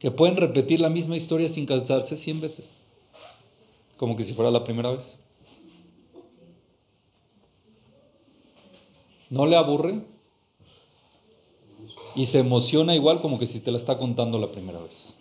[0.00, 2.72] que pueden repetir la misma historia sin cansarse cien veces,
[3.96, 5.20] como que si fuera la primera vez.
[9.30, 10.02] ¿No le aburre?
[12.16, 15.16] Y se emociona igual como que si te la está contando la primera vez.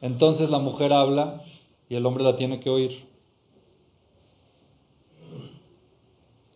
[0.00, 1.42] Entonces la mujer habla
[1.88, 3.08] y el hombre la tiene que oír.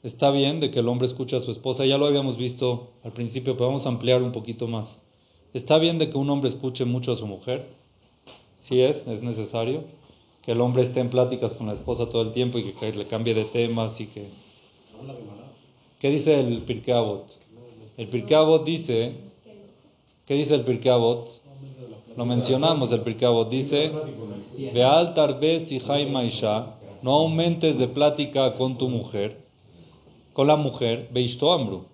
[0.03, 3.13] Está bien de que el hombre escuche a su esposa, ya lo habíamos visto al
[3.13, 5.07] principio, pero vamos a ampliar un poquito más.
[5.55, 7.69] Está bien de que un hombre escuche mucho a su mujer,
[8.57, 9.85] si es, es necesario,
[10.43, 13.07] que el hombre esté en pláticas con la esposa todo el tiempo y que, le
[13.07, 14.29] cambie de temas y que...
[16.01, 16.95] ¿Qué dice el Pirkei
[17.97, 19.13] El Pirkei dice,
[20.27, 20.99] ¿qué dice el Pirkei
[22.17, 23.93] lo mencionamos, el Pirkei dice,
[24.75, 29.45] Veal tarbes y maisha, no aumentes de plática con tu mujer,
[30.33, 31.85] con la mujer, beisto ambru.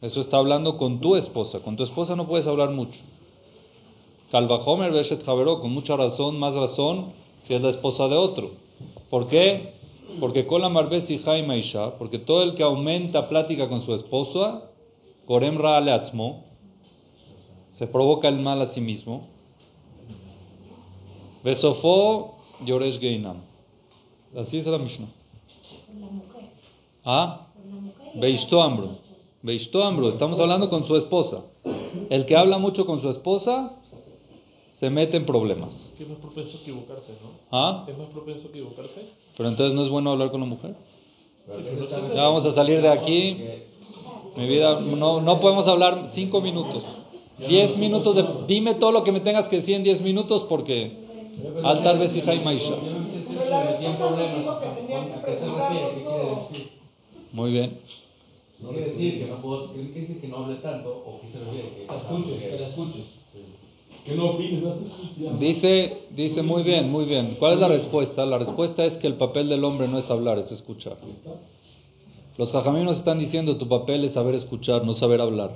[0.00, 3.00] Eso está hablando con tu esposa, con tu esposa no puedes hablar mucho.
[4.30, 8.50] Calvajomer beshet javero, con mucha razón, más razón, si es la esposa de otro.
[9.10, 9.74] ¿Por qué?
[10.20, 11.20] Porque con la marbes y
[11.98, 14.62] porque todo el que aumenta plática con su esposa,
[15.26, 15.58] korem
[17.70, 19.33] se provoca el mal a sí mismo.
[21.44, 23.42] Besofó Yoresh Geinam.
[24.34, 25.08] Así es la Mishnah.
[27.04, 27.48] ¿Ah?
[28.14, 28.96] Beisto Ambro.
[29.42, 30.08] Beisto Ambro.
[30.08, 31.42] Estamos hablando con su esposa.
[32.08, 33.72] El que habla mucho con su esposa
[34.74, 36.00] se mete en problemas.
[36.00, 37.28] Es más propenso equivocarse, ¿no?
[37.52, 37.84] ¿Ah?
[37.86, 39.08] Es más propenso a equivocarse.
[39.36, 40.74] Pero entonces no es bueno hablar con la mujer.
[42.14, 43.36] Ya vamos a salir de aquí.
[44.36, 46.82] Mi vida, no, no podemos hablar cinco minutos.
[47.46, 48.24] Diez minutos de...
[48.46, 51.03] Dime todo lo que me tengas que decir en diez minutos porque
[51.62, 52.76] al tal vez hija y Maisha.
[57.32, 57.78] Muy bien.
[58.60, 59.70] Quiere decir que no puedo,
[60.28, 63.04] no hable tanto o que se refiere que escuche, que la escuche.
[64.04, 64.62] Que no opine,
[65.38, 67.36] Dice, dice muy bien, muy bien.
[67.38, 68.26] ¿Cuál es la respuesta?
[68.26, 70.98] La respuesta es que el papel del hombre no es hablar, es escuchar.
[72.36, 75.52] Los jajamim nos están diciendo, tu papel es saber escuchar, no saber hablar.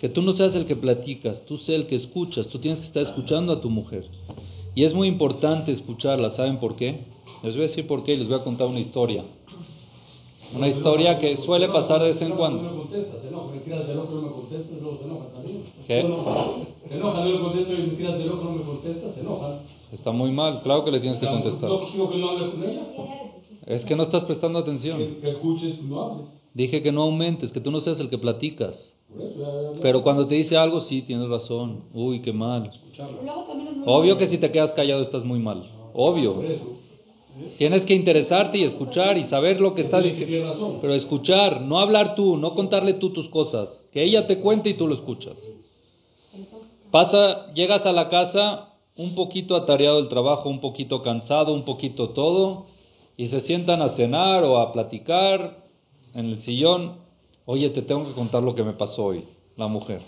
[0.00, 2.86] Que tú no seas el que platicas, tú seas el que escuchas, tú tienes que
[2.86, 4.06] estar escuchando a tu mujer.
[4.74, 7.04] Y es muy importante escucharla, ¿saben por qué?
[7.42, 9.24] Les voy a decir por qué y les voy a contar una historia.
[10.54, 12.88] Una historia que suele pasar de vez en cuando.
[14.76, 15.26] enoja, enoja.
[15.86, 16.02] ¿Qué?
[16.88, 19.60] Se enoja, no me contestas y me tiras del ojo, no me contestas, se enojan.
[19.92, 21.68] Está muy mal, claro que le tienes que contestar.
[21.68, 22.82] No, digo que no hables con ella.
[23.66, 24.98] Es que no estás prestando atención.
[24.98, 26.26] Que, que escuches, no hables.
[26.54, 28.94] Dije que no aumentes, que tú no seas el que platicas.
[29.82, 31.84] Pero cuando te dice algo, sí, tienes razón.
[31.92, 32.70] Uy, qué mal.
[33.86, 35.70] Obvio que si te quedas callado estás muy mal.
[35.94, 36.42] Obvio.
[36.42, 36.64] Eso.
[37.56, 40.78] Tienes que interesarte y escuchar y saber lo que está diciendo.
[40.80, 43.88] Pero escuchar, no hablar tú, no contarle tú tus cosas.
[43.92, 45.52] Que ella te cuente y tú lo escuchas.
[46.90, 52.10] Pasa, llegas a la casa un poquito atareado del trabajo, un poquito cansado, un poquito
[52.10, 52.66] todo,
[53.16, 55.64] y se sientan a cenar o a platicar
[56.14, 56.96] en el sillón.
[57.46, 59.24] Oye, te tengo que contar lo que me pasó hoy,
[59.56, 60.02] la mujer.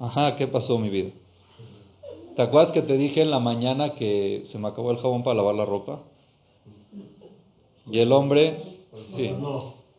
[0.00, 1.10] Ajá, ¿qué pasó, mi vida?
[2.36, 5.36] ¿Te acuerdas que te dije en la mañana que se me acabó el jabón para
[5.36, 6.00] lavar la ropa?
[7.90, 8.58] Y el hombre,
[8.92, 9.30] sí.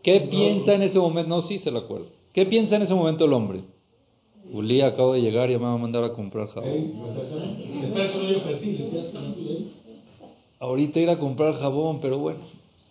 [0.03, 1.29] ¿Qué piensa en ese momento?
[1.29, 2.07] No, sí se lo acuerdo.
[2.33, 3.61] ¿Qué piensa en ese momento el hombre?
[4.51, 6.69] Uli, acabo de llegar y ya me va a mandar a comprar jabón.
[6.69, 6.93] Ahí.
[10.59, 12.39] Ahorita ir a comprar jabón, pero bueno.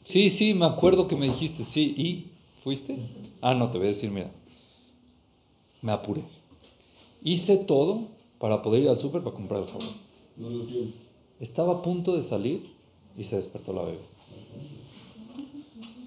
[0.03, 1.95] Sí, sí, me acuerdo que me dijiste, sí.
[1.97, 2.34] ¿Y
[2.65, 2.99] fuiste?
[3.41, 4.31] Ah, no, te voy a decir, mira.
[5.83, 6.23] Me apuré.
[7.23, 8.01] Hice todo
[8.39, 9.87] para poder ir al súper para comprar el jabón.
[10.37, 10.49] No.
[11.41, 12.63] Estaba a punto de salir
[13.17, 13.99] y se despertó la bebé.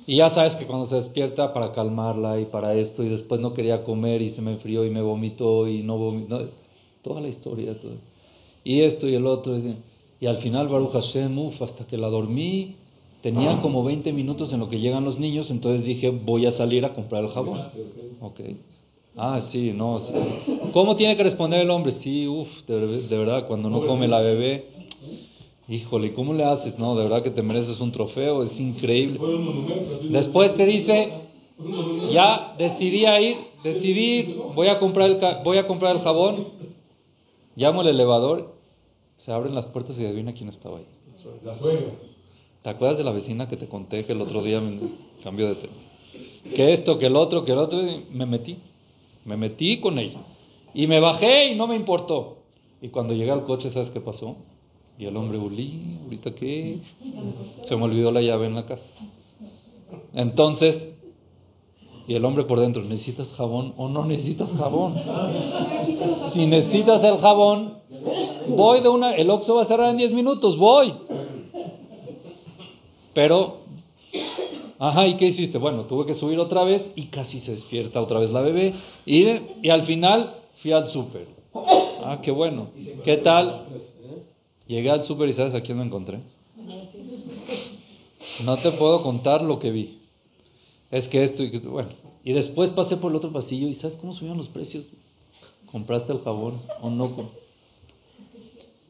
[0.06, 3.54] Y ya sabes que cuando se despierta para calmarla y para esto y después no
[3.54, 6.50] quería comer y se me enfrió y me vomitó y no vomitó,
[7.02, 7.80] toda la historia.
[7.80, 7.93] todo.
[8.63, 9.58] Y esto y el otro.
[9.58, 9.76] y-
[10.20, 12.76] Y al final Baruch Hashem, uf, hasta que la dormí,
[13.21, 16.86] tenía como 20 minutos en lo que llegan los niños, entonces dije voy a salir
[16.86, 17.62] a comprar el jabón.
[18.21, 18.41] Ok.
[19.15, 20.13] Ah, sí, no, sí.
[20.73, 21.91] ¿Cómo tiene que responder el hombre?
[21.91, 24.65] Sí, uff, de, de verdad, cuando no come la bebé,
[25.67, 26.77] híjole, ¿cómo le haces?
[26.77, 29.19] No, de verdad que te mereces un trofeo, es increíble.
[30.10, 31.13] Después te dice,
[32.12, 36.49] ya decidí a ir, decidí, voy a comprar el, voy a comprar el jabón,
[37.56, 38.53] llamo al elevador,
[39.15, 40.86] se abren las puertas y adivina quién estaba ahí.
[41.43, 41.91] La suegra.
[42.62, 44.62] ¿Te acuerdas de la vecina que te conté que el otro día
[45.24, 45.74] cambió de tema?
[46.56, 47.80] Que esto, que el otro, que el otro,
[48.13, 48.58] me metí.
[49.26, 50.20] Me metí con ella.
[50.74, 52.38] Y me bajé y no me importó.
[52.82, 54.38] Y cuando llegué al coche, ¿sabes qué pasó?
[54.98, 56.80] Y el hombre, Uli, ¿ahorita qué?
[57.63, 58.93] Se me olvidó la llave en la casa.
[60.13, 60.98] Entonces,
[62.08, 64.96] y el hombre por dentro, ¿necesitas jabón o no necesitas jabón?
[66.34, 67.80] Si necesitas el jabón,
[68.48, 70.93] voy de una, el Oxxo va a cerrar en 10 minutos, voy.
[73.17, 73.62] Pero,
[74.77, 75.58] ajá, ¿y qué hiciste?
[75.58, 78.75] Bueno, tuve que subir otra vez y casi se despierta otra vez la bebé.
[79.08, 79.25] Y,
[79.69, 81.25] al final fui al súper.
[81.51, 82.67] Ah, qué bueno.
[83.03, 83.65] ¿Qué tal?
[84.67, 86.19] Llegué al súper y ¿sabes a quién me encontré?
[88.45, 89.97] No te puedo contar lo que vi.
[90.91, 91.89] Es que esto y que bueno.
[92.23, 94.91] Y después pasé por el otro pasillo y ¿sabes cómo subieron los precios?
[95.71, 97.32] ¿Compraste el jabón o no?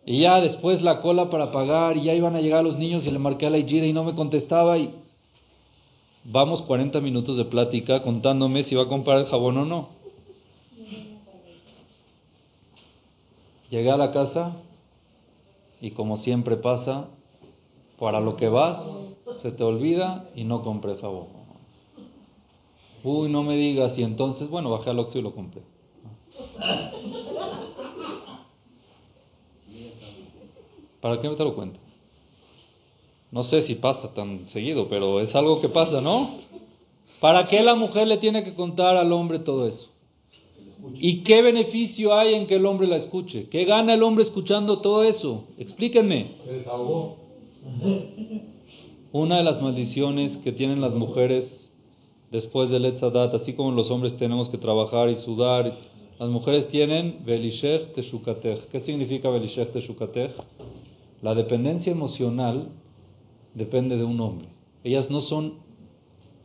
[0.10, 3.12] Y ya después la cola para pagar y ya iban a llegar los niños y
[3.12, 4.96] le marqué a la Igira y no me contestaba y
[6.24, 9.90] vamos 40 minutos de plática contándome si va a comprar el jabón o no.
[13.70, 14.56] Llegué a la casa
[15.82, 17.08] y como siempre pasa,
[18.00, 21.28] para lo que vas se te olvida y no compré jabón.
[23.04, 25.64] Uy, no me digas y entonces, bueno, bajé al Oxxo y lo compré.
[31.02, 31.80] ¿Para qué me te lo cuento?
[33.32, 36.30] No sé si pasa tan seguido, pero es algo que pasa, ¿no?
[37.20, 39.90] ¿Para qué la mujer le tiene que contar al hombre todo eso?
[40.96, 43.48] ¿Y qué beneficio hay en que el hombre la escuche?
[43.50, 45.46] ¿Qué gana el hombre escuchando todo eso?
[45.58, 46.28] Explíquenme.
[49.12, 51.72] Una de las maldiciones que tienen las mujeres
[52.32, 55.78] después del Etzadat, así como los hombres tenemos que trabajar y sudar,
[56.20, 58.70] las mujeres tienen Belishech Teshukatech.
[58.70, 60.32] ¿Qué significa Belishech Teshukatech?
[61.22, 62.70] La dependencia emocional
[63.54, 64.48] depende de un hombre.
[64.84, 65.56] Ellas no son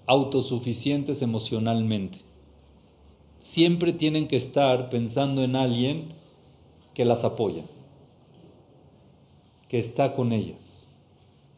[0.07, 2.19] autosuficientes emocionalmente.
[3.41, 6.15] Siempre tienen que estar pensando en alguien
[6.95, 7.65] que las apoya,
[9.69, 10.89] que está con ellas.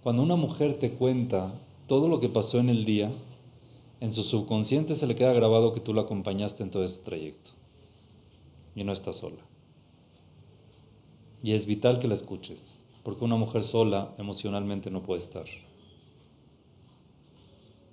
[0.02, 1.54] Cuando una mujer te cuenta
[1.86, 3.10] todo lo que pasó en el día,
[4.00, 7.50] en su subconsciente se le queda grabado que tú la acompañaste en todo ese trayecto.
[8.74, 9.40] Y no está sola.
[11.42, 15.44] Y es vital que la escuches, porque una mujer sola emocionalmente no puede estar.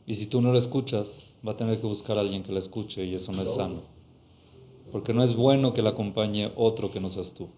[0.07, 2.59] Y si tú no la escuchas, va a tener que buscar a alguien que la
[2.59, 3.81] escuche y eso no es sano.
[4.91, 7.49] Porque no es bueno que la acompañe otro que no seas tú.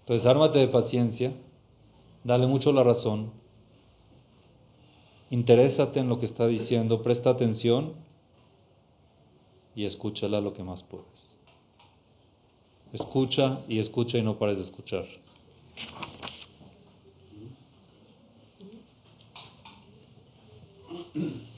[0.00, 1.32] Entonces, ármate de paciencia,
[2.22, 3.32] dale mucho la razón,
[5.30, 7.94] interésate en lo que está diciendo, presta atención
[9.74, 11.25] y escúchala lo que más puedes.
[12.92, 15.04] Escucha y escucha y no pares de escuchar.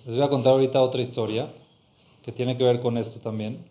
[0.07, 1.53] Les voy a contar ahorita otra historia
[2.23, 3.64] que tiene que ver con esto también.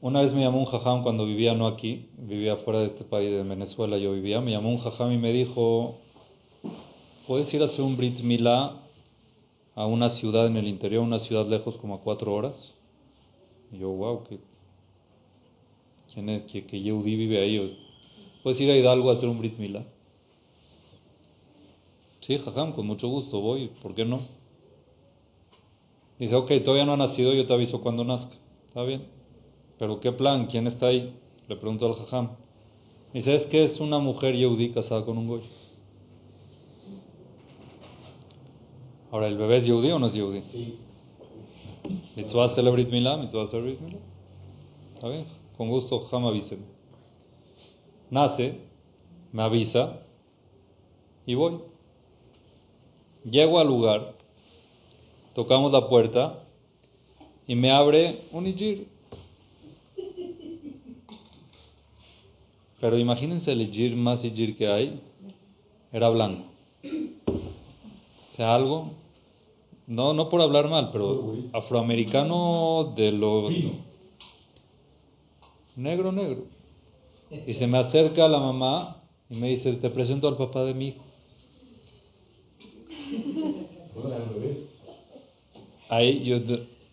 [0.00, 3.30] Una vez me llamó un jajam cuando vivía no aquí, vivía fuera de este país,
[3.30, 5.96] de Venezuela yo vivía, me llamó un jajam y me dijo,
[7.26, 8.74] ¿puedes ir a hacer un Brit Milá
[9.74, 12.74] a una ciudad en el interior, una ciudad lejos como a cuatro horas?
[13.72, 14.38] Y yo, wow, ¿qué,
[16.12, 16.46] ¿quién es?
[16.46, 17.78] ¿Que, que Yehudi vive ahí?
[18.42, 19.84] ¿Puedes ir a Hidalgo a hacer un Brit Milá?
[22.20, 24.20] Sí, jajam, con mucho gusto voy, ¿por qué no?
[26.18, 28.36] Dice, ok, todavía no ha nacido, yo te aviso cuando nazca.
[28.68, 29.04] Está bien.
[29.78, 30.46] Pero ¿qué plan?
[30.46, 31.14] ¿Quién está ahí?
[31.48, 32.30] Le pregunto al jajam.
[33.12, 35.42] Dice, es que es una mujer yehudí casada con un goy.
[39.10, 40.42] Ahora, ¿el bebé es yehudí o no es yehudí?
[40.50, 40.78] Sí.
[42.16, 43.16] ¿Mitzvah hacer Brit Milá?
[43.16, 43.98] ¿Mitzvah hacer Brit Milá?
[44.94, 46.64] Está bien, con gusto, jajam avíseme.
[48.10, 48.60] Nace,
[49.32, 50.00] me avisa
[51.26, 51.58] y voy.
[53.24, 54.14] Llego al lugar,
[55.34, 56.44] tocamos la puerta
[57.46, 58.88] y me abre un ijir.
[62.80, 65.00] Pero imagínense el ijir más ijir que hay,
[65.92, 66.44] era blanco.
[66.84, 68.90] O sea, algo,
[69.86, 73.50] no, no por hablar mal, pero afroamericano de lo
[75.76, 76.46] negro, negro.
[77.30, 80.88] Y se me acerca la mamá y me dice, te presento al papá de mi
[80.88, 81.04] hijo.
[85.88, 86.38] Ahí yo,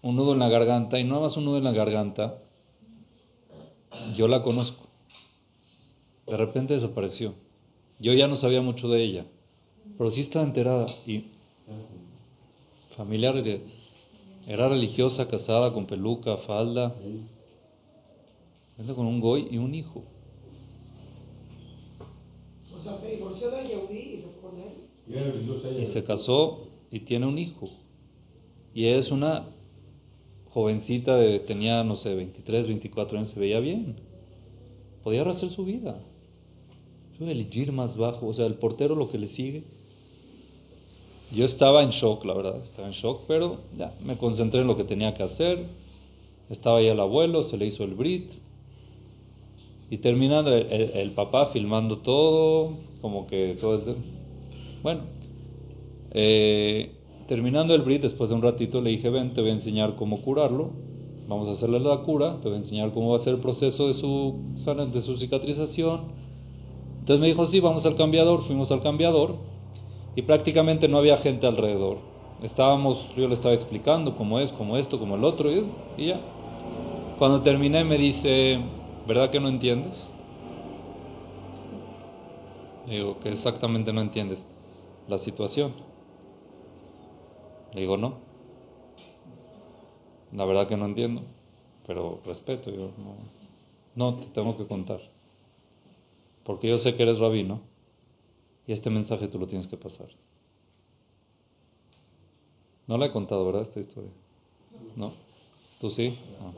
[0.02, 2.38] un nudo en la garganta, y no más un nudo en la garganta,
[4.16, 4.84] yo la conozco.
[6.28, 7.34] De repente desapareció.
[8.00, 9.26] Yo ya no sabía mucho de ella,
[9.98, 10.88] pero sí estaba enterada.
[11.06, 11.26] Y
[12.96, 13.36] familiar,
[14.48, 16.96] era religiosa, casada, con peluca, falda.
[18.78, 20.04] Con un goy y un hijo.
[22.76, 25.82] O sea, se divorció de Yehudi y se fue con él.
[25.82, 27.70] Y se casó y tiene un hijo.
[28.74, 29.48] Y es una
[30.50, 33.96] jovencita, de, tenía, no sé, 23, 24 años, se veía bien.
[35.04, 36.00] Podía rehacer su vida.
[37.20, 39.64] Yo el gir más bajo, o sea, el portero lo que le sigue.
[41.32, 44.76] Yo estaba en shock, la verdad, estaba en shock, pero ya, me concentré en lo
[44.76, 45.66] que tenía que hacer.
[46.50, 48.32] Estaba ahí el abuelo, se le hizo el brit.
[49.94, 53.76] Y terminando, el, papá filmando todo, como que todo.
[53.76, 53.98] el-
[54.82, 55.02] Bueno,
[56.10, 56.90] eh,
[57.28, 60.20] terminando el brit, después de un ratito le dije, ven, te voy a enseñar cómo
[60.24, 60.72] curarlo.
[61.28, 63.88] Vamos a hacerle la cura, te voy a enseñar cómo va a ser el proceso
[63.88, 64.34] de su,
[64.92, 66.02] de su cicatrización.
[67.02, 68.42] Entonces me dijo, sí, vamos al cambiador.
[68.42, 69.36] Fuimos al cambiador
[70.16, 72.00] y prácticamente no había gente alrededor.
[72.42, 75.66] Estábamos, yo le estaba explicando cómo es, cómo esto, cómo el otro, y,
[75.98, 76.20] y ya.
[77.20, 78.60] Cuando terminé me dice,
[79.06, 80.12] ¿verdad que no entiendes?
[82.86, 84.44] Le digo, que exactamente no entiendes
[85.08, 85.74] la situación.
[87.72, 88.20] Le digo, no.
[90.32, 91.22] La verdad que no entiendo,
[91.86, 93.16] pero respeto, yo no,
[93.96, 95.00] no te tengo que contar.
[96.44, 97.62] Porque yo sé que eres rabino
[98.68, 100.10] y este mensaje tú lo tienes que pasar.
[102.88, 103.62] No la he contado, ¿verdad?
[103.62, 104.12] Esta historia.
[104.96, 105.14] ¿No?
[105.80, 106.18] ¿Tú sí?
[106.42, 106.54] No.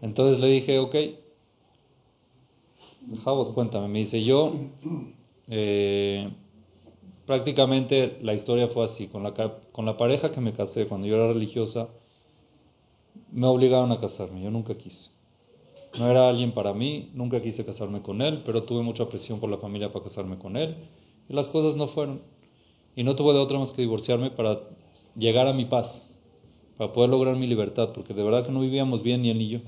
[0.00, 0.94] Entonces le dije, ok,
[3.12, 3.88] Jabot, cuéntame.
[3.88, 4.52] Me dice, yo,
[5.48, 6.28] eh,
[7.26, 9.08] prácticamente la historia fue así.
[9.08, 9.34] Con la,
[9.72, 11.88] con la pareja que me casé cuando yo era religiosa,
[13.32, 14.42] me obligaron a casarme.
[14.42, 15.10] Yo nunca quise.
[15.98, 19.48] No era alguien para mí, nunca quise casarme con él, pero tuve mucha presión por
[19.48, 20.74] la familia para casarme con él.
[21.28, 22.22] Y las cosas no fueron.
[22.96, 24.60] Y no tuve de otra más que divorciarme para
[25.16, 26.10] llegar a mi paz,
[26.76, 29.48] para poder lograr mi libertad, porque de verdad que no vivíamos bien ni él ni
[29.48, 29.60] yo.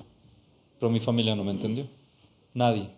[0.79, 1.87] Pero mi familia no me entendió.
[2.55, 2.91] Nadie.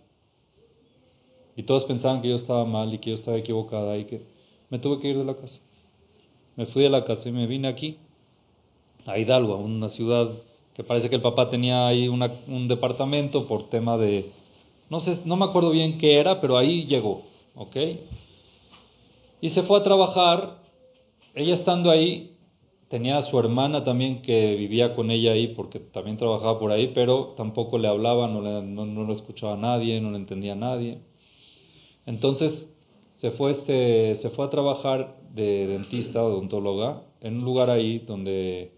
[1.59, 4.23] Y todos pensaban que yo estaba mal y que yo estaba equivocada y que
[4.71, 5.61] me tuve que ir de la casa.
[6.55, 7.99] Me fui de la casa y me vine aquí,
[9.07, 10.31] a Hidalgo, a una ciudad
[10.73, 14.31] que parece que el papá tenía ahí un departamento por tema de,
[14.89, 17.23] no sé, no me acuerdo bien qué era, pero ahí llegó,
[17.57, 17.77] ¿ok?
[19.41, 20.63] Y se fue a trabajar,
[21.35, 22.37] ella estando ahí,
[22.87, 26.93] tenía a su hermana también que vivía con ella ahí porque también trabajaba por ahí,
[26.95, 31.08] pero tampoco le hablaba, no le, no, no lo escuchaba nadie, no le entendía nadie.
[32.09, 32.75] Entonces,
[33.17, 37.99] se fue, este, se fue a trabajar de dentista o odontóloga en un lugar ahí
[37.99, 38.73] donde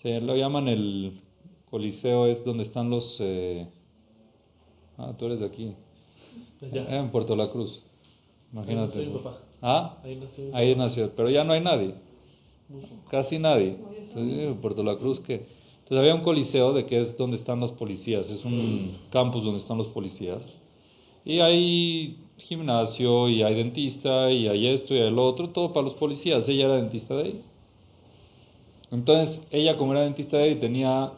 [0.00, 1.20] se lo llaman el
[1.68, 3.16] Coliseo, es donde están los...
[3.18, 3.66] eh,
[4.98, 5.74] ah, tú eres de aquí.
[6.62, 6.82] Allá.
[6.82, 7.82] Eh, en Puerto La Cruz.
[8.52, 9.00] Imagínate.
[9.00, 9.38] Ahí nació papá.
[9.60, 10.56] Ah, Ahí nació.
[10.56, 11.94] ahí nació, pero ya no hay nadie.
[13.10, 13.78] Casi nadie.
[13.98, 15.34] Entonces, en Puerto La Cruz, que
[15.78, 19.58] Entonces había un coliseo de que es donde están los policías, es un campus donde
[19.58, 20.56] están los policías.
[21.24, 25.84] Y hay gimnasio, y hay dentista, y hay esto, y hay lo otro, todo para
[25.84, 26.48] los policías.
[26.48, 27.42] Ella era dentista de ahí.
[28.90, 31.12] Entonces, ella como era dentista de ahí tenía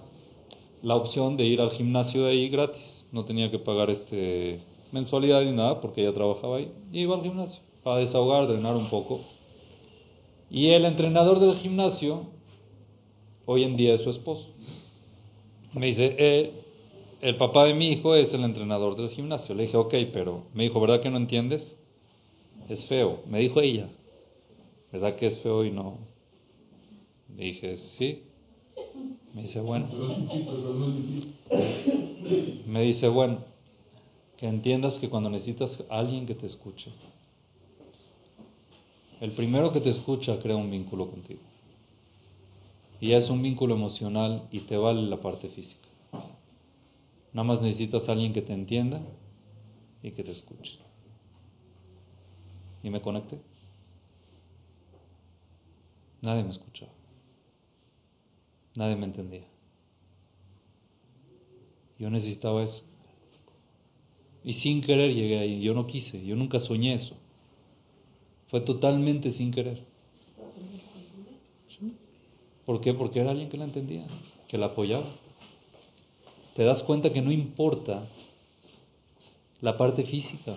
[0.83, 3.07] la opción de ir al gimnasio de ahí gratis.
[3.13, 4.61] No tenía que pagar este
[4.93, 6.71] mensualidad ni nada porque ella trabajaba ahí.
[6.93, 9.21] Y iba al gimnasio para desahogar, drenar un poco.
[10.51, 12.27] Y el entrenador del gimnasio
[13.45, 14.49] hoy en día es su esposo.
[15.73, 16.53] Me dice, eh,
[17.21, 19.55] el papá de mi hijo es el entrenador del gimnasio.
[19.55, 21.79] Le dije, ok, pero me dijo, ¿verdad que no entiendes?
[22.69, 23.21] Es feo.
[23.27, 23.89] Me dijo ella,
[24.93, 25.99] ¿verdad que es feo y no?
[27.37, 28.23] Le dije, sí.
[29.33, 29.89] Me dice, bueno.
[32.67, 33.39] Me dice, bueno,
[34.37, 36.91] que entiendas que cuando necesitas a alguien que te escuche,
[39.21, 41.41] el primero que te escucha crea un vínculo contigo.
[43.01, 45.86] Y es un vínculo emocional y te vale la parte física.
[47.37, 48.99] Nada más necesitas a alguien que te entienda
[50.03, 50.79] y que te escuche.
[52.83, 53.39] Y me conecté.
[56.23, 56.91] Nadie me escuchaba.
[58.75, 59.45] Nadie me entendía.
[61.99, 62.83] Yo necesitaba eso.
[64.43, 65.61] Y sin querer llegué ahí.
[65.61, 67.19] Yo no quise, yo nunca soñé eso.
[68.47, 69.85] Fue totalmente sin querer.
[72.65, 72.95] ¿Por qué?
[72.95, 74.07] Porque era alguien que la entendía,
[74.49, 75.26] que la apoyaba.
[76.57, 78.07] Te das cuenta que no importa
[79.61, 80.57] la parte física.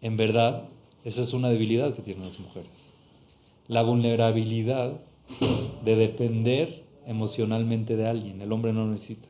[0.00, 0.64] En verdad,
[1.04, 2.70] esa es una debilidad que tienen las mujeres.
[3.68, 5.00] La vulnerabilidad
[5.84, 8.40] de depender emocionalmente de alguien.
[8.40, 9.28] El hombre no lo necesita.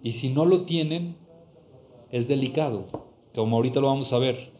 [0.00, 1.16] Y si no lo tienen,
[2.12, 2.86] es delicado,
[3.34, 4.50] como ahorita lo vamos a ver.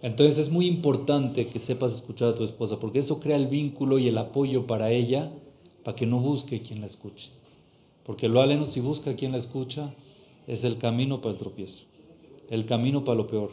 [0.00, 3.98] Entonces es muy importante que sepas escuchar a tu esposa, porque eso crea el vínculo
[3.98, 5.32] y el apoyo para ella,
[5.86, 7.30] para que no busque quien la escuche.
[8.04, 9.94] Porque lo aleno si busca quien la escucha,
[10.48, 11.84] es el camino para el tropiezo,
[12.50, 13.52] el camino para lo peor.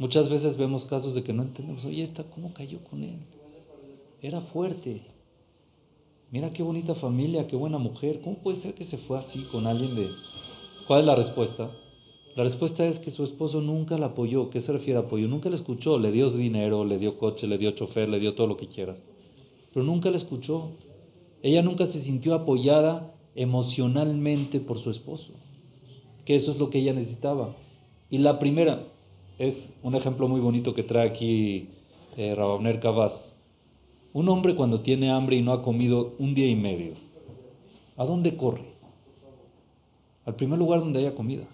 [0.00, 3.18] Muchas veces vemos casos de que no entendemos, oye, esta, ¿cómo cayó con él?
[4.20, 5.02] Era fuerte.
[6.32, 8.22] Mira qué bonita familia, qué buena mujer.
[8.24, 10.10] ¿Cómo puede ser que se fue así con alguien de...
[10.88, 11.70] ¿Cuál es la respuesta?
[12.34, 14.50] La respuesta es que su esposo nunca la apoyó.
[14.50, 15.28] ¿Qué se refiere a apoyo?
[15.28, 15.96] Nunca la escuchó.
[15.96, 19.00] Le dio dinero, le dio coche, le dio chofer, le dio todo lo que quieras.
[19.72, 20.72] Pero nunca la escuchó.
[21.46, 25.32] Ella nunca se sintió apoyada emocionalmente por su esposo.
[26.24, 27.54] Que eso es lo que ella necesitaba.
[28.10, 28.82] Y la primera
[29.38, 31.68] es un ejemplo muy bonito que trae aquí
[32.16, 33.32] eh, Rababner Cabaz.
[34.12, 36.94] Un hombre cuando tiene hambre y no ha comido un día y medio,
[37.96, 38.64] ¿a dónde corre?
[40.24, 41.44] Al primer lugar donde haya comida.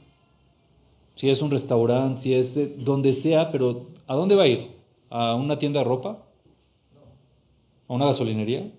[1.17, 4.71] Si es un restaurante, si es eh, donde sea, pero ¿a dónde va a ir?
[5.11, 6.25] ¿A una tienda de ropa?
[7.89, 8.73] ¿A una gasolinería?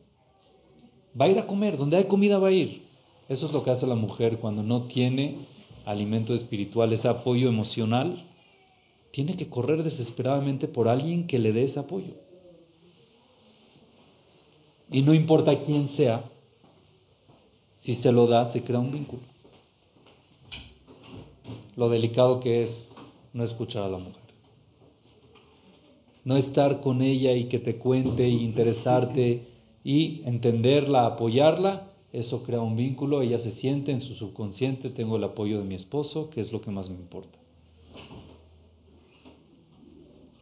[1.20, 2.84] Va a ir a comer, donde hay comida va a ir.
[3.30, 5.38] Eso es lo que hace la mujer cuando no tiene
[5.86, 8.24] alimento espiritual, ese apoyo emocional.
[9.11, 12.14] Tiene que correr desesperadamente por alguien que le dé ese apoyo.
[14.89, 16.24] Y no importa quién sea,
[17.78, 19.22] si se lo da, se crea un vínculo.
[21.76, 22.89] Lo delicado que es
[23.34, 24.22] no escuchar a la mujer.
[26.24, 29.53] No estar con ella y que te cuente y interesarte
[29.84, 33.21] y entenderla, apoyarla, eso crea un vínculo.
[33.21, 36.61] Ella se siente en su subconsciente, tengo el apoyo de mi esposo, que es lo
[36.61, 37.39] que más me importa.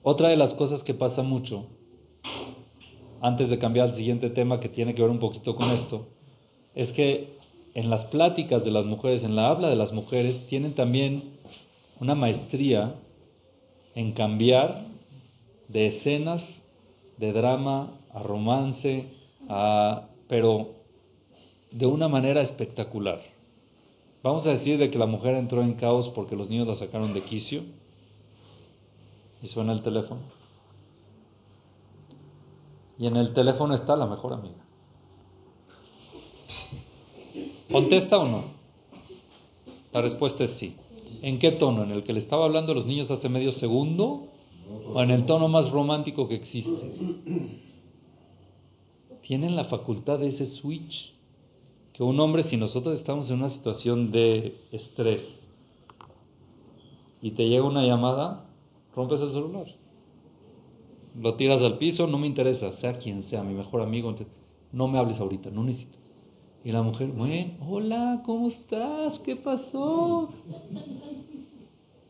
[0.03, 1.67] Otra de las cosas que pasa mucho
[3.21, 6.07] antes de cambiar al siguiente tema que tiene que ver un poquito con esto,
[6.73, 7.37] es que
[7.73, 11.35] en las pláticas de las mujeres, en la habla de las mujeres, tienen también
[11.99, 12.95] una maestría
[13.93, 14.85] en cambiar
[15.67, 16.63] de escenas
[17.17, 19.05] de drama a romance,
[19.51, 20.75] a, pero
[21.71, 23.21] de una manera espectacular.
[24.23, 27.13] Vamos a decir de que la mujer entró en caos porque los niños la sacaron
[27.13, 27.63] de quicio
[29.41, 30.21] y suena el teléfono.
[32.97, 34.63] Y en el teléfono está la mejor amiga.
[37.71, 38.43] ¿Contesta o no?
[39.91, 40.75] La respuesta es sí.
[41.21, 41.83] ¿En qué tono?
[41.83, 44.27] ¿En el que le estaba hablando a los niños hace medio segundo?
[44.93, 46.91] ¿O en el tono más romántico que existe?
[49.31, 51.15] Tienen la facultad de ese switch.
[51.93, 55.47] Que un hombre, si nosotros estamos en una situación de estrés,
[57.21, 58.45] y te llega una llamada,
[58.93, 59.67] rompes el celular.
[61.17, 64.13] Lo tiras al piso, no me interesa, sea quien sea, mi mejor amigo,
[64.73, 65.97] no me hables ahorita, no necesito.
[66.65, 69.17] Y la mujer, bueno, hola, ¿cómo estás?
[69.19, 70.27] ¿Qué pasó?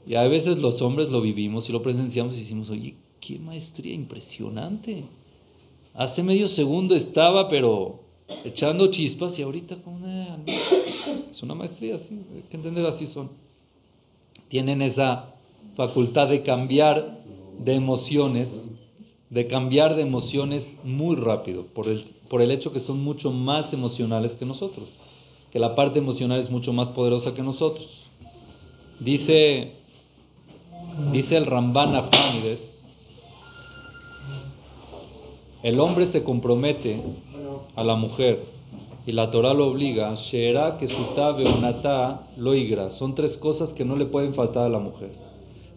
[0.07, 3.93] Y a veces los hombres lo vivimos y lo presenciamos y decimos, oye, qué maestría
[3.93, 5.05] impresionante.
[5.93, 7.99] Hace medio segundo estaba, pero
[8.45, 10.01] echando chispas y ahorita con
[11.31, 13.29] es una maestría, sí, hay que entender así son.
[14.47, 15.33] Tienen esa
[15.75, 17.19] facultad de cambiar
[17.59, 18.69] de emociones,
[19.29, 23.71] de cambiar de emociones muy rápido, por el, por el hecho que son mucho más
[23.73, 24.89] emocionales que nosotros,
[25.51, 27.87] que la parte emocional es mucho más poderosa que nosotros.
[28.99, 29.73] Dice,
[31.11, 32.80] dice el Ramban Afánides,
[35.63, 37.01] el hombre se compromete
[37.75, 38.39] a la mujer
[39.05, 42.89] y la Torah lo obliga, Sheera que tabe unata loigra.
[42.89, 45.11] Son tres cosas que no le pueden faltar a la mujer.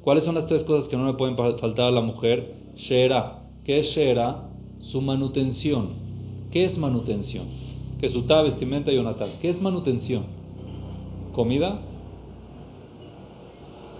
[0.03, 2.55] ¿Cuáles son las tres cosas que no le pueden faltar a la mujer?
[2.75, 3.41] Sheera.
[3.65, 4.51] ¿Qué es Sheera?
[4.81, 5.89] Su manutención.
[6.51, 7.47] ¿Qué es manutención?
[7.99, 9.27] Que ta vestimenta y unata.
[9.41, 10.25] ¿Qué es manutención?
[11.35, 11.81] ¿Comida?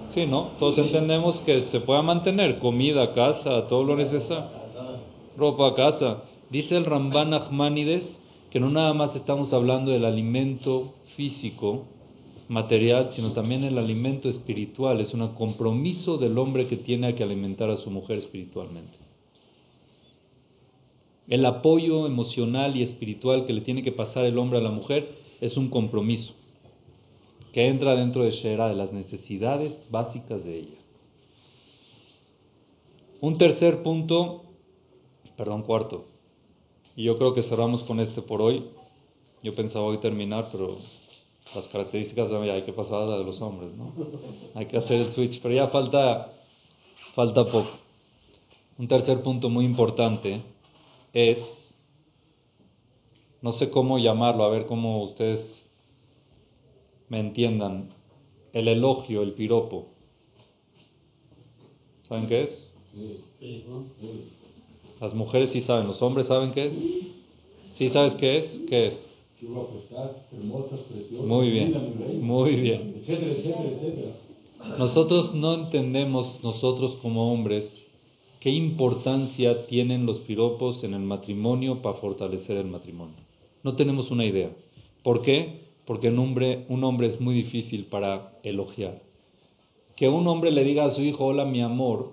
[0.09, 0.51] Sí, ¿no?
[0.59, 4.64] Todos entendemos que se pueda mantener comida, casa, todo lo necesario.
[5.37, 6.23] Ropa, casa.
[6.51, 11.87] Dice el Ramban Ahmanides que no nada más estamos hablando del alimento físico,
[12.49, 15.01] material, sino también el alimento espiritual.
[15.01, 18.97] Es un compromiso del hombre que tiene que alimentar a su mujer espiritualmente.
[21.27, 25.09] El apoyo emocional y espiritual que le tiene que pasar el hombre a la mujer
[25.41, 26.35] es un compromiso
[27.53, 30.79] que entra dentro de Shera, de las necesidades básicas de ella.
[33.21, 34.44] Un tercer punto,
[35.37, 36.07] perdón, cuarto,
[36.97, 38.65] y yo creo que cerramos con este por hoy.
[39.43, 40.79] Yo pensaba hoy terminar, pero
[41.55, 43.93] las características de hay que pasar a la de los hombres, ¿no?
[44.55, 46.33] Hay que hacer el switch, pero ya falta,
[47.15, 47.71] falta poco.
[48.79, 50.43] Un tercer punto muy importante
[51.13, 51.75] es,
[53.43, 55.71] no sé cómo llamarlo, a ver cómo ustedes
[57.09, 57.91] me entiendan,
[58.53, 59.89] el elogio, el piropo.
[62.03, 62.69] ¿Saben qué es?
[62.93, 63.65] Sí, sí.
[65.01, 66.87] Las mujeres sí saben, los hombres saben qué es.
[67.75, 68.63] ¿Sí sabes qué es?
[68.69, 69.09] ¿Qué es?
[71.27, 72.95] Muy bien, muy bien.
[74.79, 77.87] Nosotros no entendemos, nosotros como hombres,
[78.41, 83.17] qué importancia tienen los piropos en el matrimonio para fortalecer el matrimonio.
[83.63, 84.51] No tenemos una idea.
[85.03, 85.61] ¿Por qué?
[85.85, 89.03] Porque un hombre, un hombre es muy difícil para elogiar.
[89.97, 92.13] Que un hombre le diga a su hijo, hola mi amor,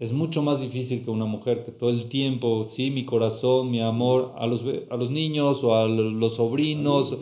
[0.00, 3.82] es mucho más difícil que una mujer que todo el tiempo, sí, mi corazón, mi
[3.82, 7.14] amor a los, a los niños o a los sobrinos.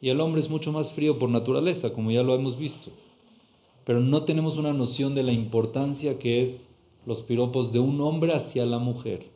[0.00, 2.90] Y el hombre es mucho más frío por naturaleza, como ya lo hemos visto.
[3.84, 6.70] Pero no tenemos una noción de la importancia que es
[7.04, 9.26] los piropos de un hombre hacia la mujer.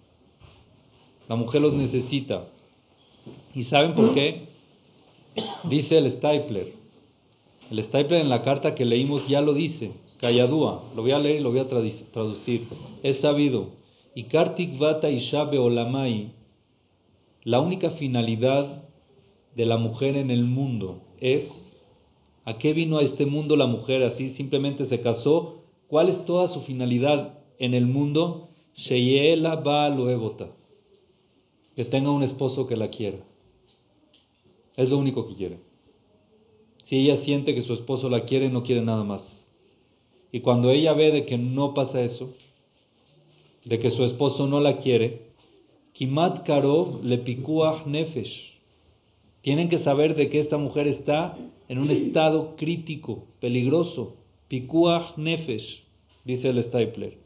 [1.29, 2.47] La mujer los necesita.
[3.55, 4.47] ¿Y saben por qué?
[5.65, 6.73] Dice el Stapler.
[7.71, 9.93] El Stapler en la carta que leímos ya lo dice.
[10.25, 12.67] Kayadúa, lo voy a leer y lo voy a traducir.
[13.03, 13.73] Es sabido.
[14.15, 16.33] Y Kartik Vata Ishabe Olamai,
[17.43, 18.85] la única finalidad
[19.55, 21.77] de la mujer en el mundo es
[22.47, 24.03] ¿a qué vino a este mundo la mujer?
[24.03, 25.57] Así simplemente se casó.
[25.89, 28.49] ¿Cuál es toda su finalidad en el mundo?
[28.75, 29.95] Sheyela Ba
[31.77, 33.19] Que tenga un esposo que la quiera.
[34.75, 35.59] Es lo único que quiere.
[36.85, 39.44] Si ella siente que su esposo la quiere, no quiere nada más.
[40.35, 42.35] Y cuando ella ve de que no pasa eso,
[43.65, 45.31] de que su esposo no la quiere,
[45.93, 48.59] Kimat Karov le pikuach nefesh.
[49.43, 54.17] Tienen que saber de que esta mujer está en un estado crítico, peligroso.
[54.49, 55.85] Pikuach nefesh,
[56.25, 57.17] dice el Stapler.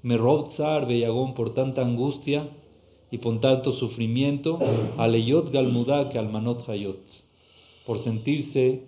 [0.00, 2.48] Me robzar bellagón por tanta angustia
[3.10, 4.60] y por tanto sufrimiento,
[4.96, 7.04] aleyot galmudak almanot hayot,
[7.84, 8.84] por sentirse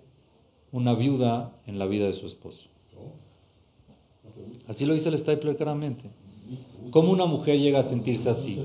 [0.71, 2.65] una viuda en la vida de su esposo.
[4.67, 6.09] Así lo dice el Stapler claramente.
[6.91, 8.59] ¿Cómo una mujer llega a sentirse así?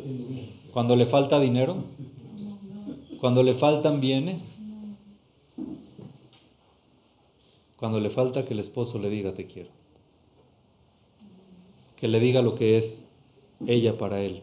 [0.73, 1.85] Cuando le falta dinero,
[3.21, 4.61] cuando le faltan bienes,
[7.77, 9.71] cuando le falta que el esposo le diga te quiero,
[11.97, 13.05] que le diga lo que es
[13.67, 14.43] ella para él.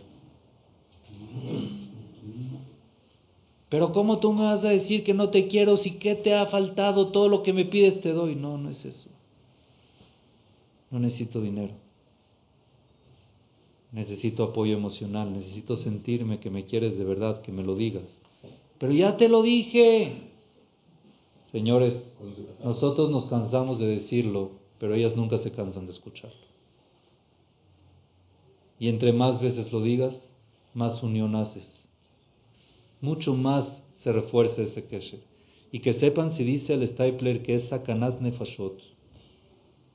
[3.69, 6.45] Pero ¿cómo tú me vas a decir que no te quiero si qué te ha
[6.45, 7.07] faltado?
[7.07, 8.35] Todo lo que me pides te doy.
[8.35, 9.09] No, no es eso.
[10.91, 11.73] No necesito dinero.
[13.91, 18.19] Necesito apoyo emocional, necesito sentirme que me quieres de verdad, que me lo digas.
[18.77, 20.29] Pero ya te lo dije.
[21.51, 22.17] Señores,
[22.63, 26.47] nosotros nos cansamos de decirlo pero ellas nunca se cansan de escucharlo.
[28.79, 30.33] Y entre más veces lo digas,
[30.73, 31.87] más unión haces.
[32.99, 35.19] Mucho más se refuerza ese kesher.
[35.71, 38.81] Y que sepan si dice el Stapler que es Sakanat Nefashot.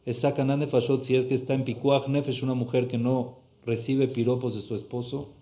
[0.07, 4.07] Es Sakanat Nefashot si es que está en Pikuach Nefesh, una mujer que no recibe
[4.07, 5.35] piropos de su esposo.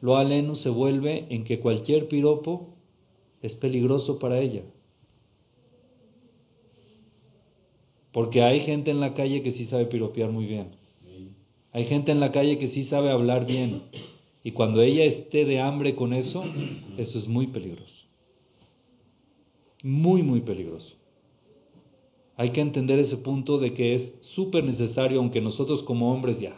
[0.00, 2.74] Lo aleno se vuelve en que cualquier piropo
[3.40, 4.64] es peligroso para ella.
[8.12, 10.70] Porque hay gente en la calle que sí sabe piropear muy bien.
[11.70, 13.82] Hay gente en la calle que sí sabe hablar bien.
[14.42, 16.44] Y cuando ella esté de hambre con eso,
[16.96, 18.06] eso es muy peligroso.
[19.84, 20.97] Muy, muy peligroso.
[22.38, 26.54] Hay que entender ese punto de que es súper necesario, aunque nosotros como hombres ya,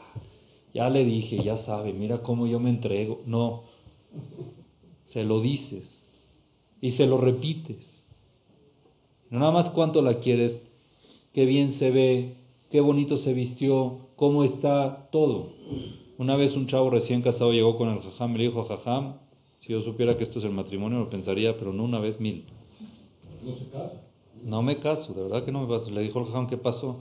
[0.75, 3.23] ya le dije, ya sabe, mira cómo yo me entrego.
[3.25, 3.63] No,
[5.07, 6.03] se lo dices
[6.83, 8.05] y se lo repites.
[9.31, 10.63] No nada más cuánto la quieres,
[11.33, 12.35] qué bien se ve,
[12.71, 15.55] qué bonito se vistió, cómo está todo.
[16.19, 19.15] Una vez un chavo recién casado llegó con el jajam y le dijo, jajam,
[19.61, 22.45] si yo supiera que esto es el matrimonio lo pensaría, pero no una vez mil.
[23.43, 24.10] No se casa.
[24.43, 25.91] No me caso, de verdad que no me caso.
[25.91, 26.97] Le dijo el jajam, ¿qué pasó?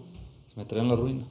[0.55, 1.27] Me traen la ruina.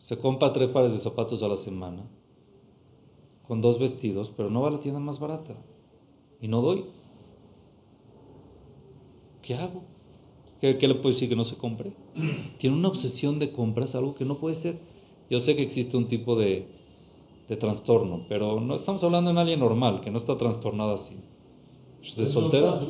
[0.00, 2.02] Se compra tres pares de zapatos a la semana,
[3.48, 5.56] con dos vestidos, pero no va a la tienda más barata.
[6.42, 6.84] Y no doy.
[9.40, 9.82] ¿Qué hago?
[10.60, 11.92] ¿Qué, le puedo decir que no se compre?
[12.58, 14.78] Tiene una obsesión de compras, algo que no puede ser.
[15.30, 16.66] Yo sé que existe un tipo de,
[17.48, 21.16] de trastorno, pero no estamos hablando de alguien normal, que no está trastornado así.
[22.16, 22.80] De soltera,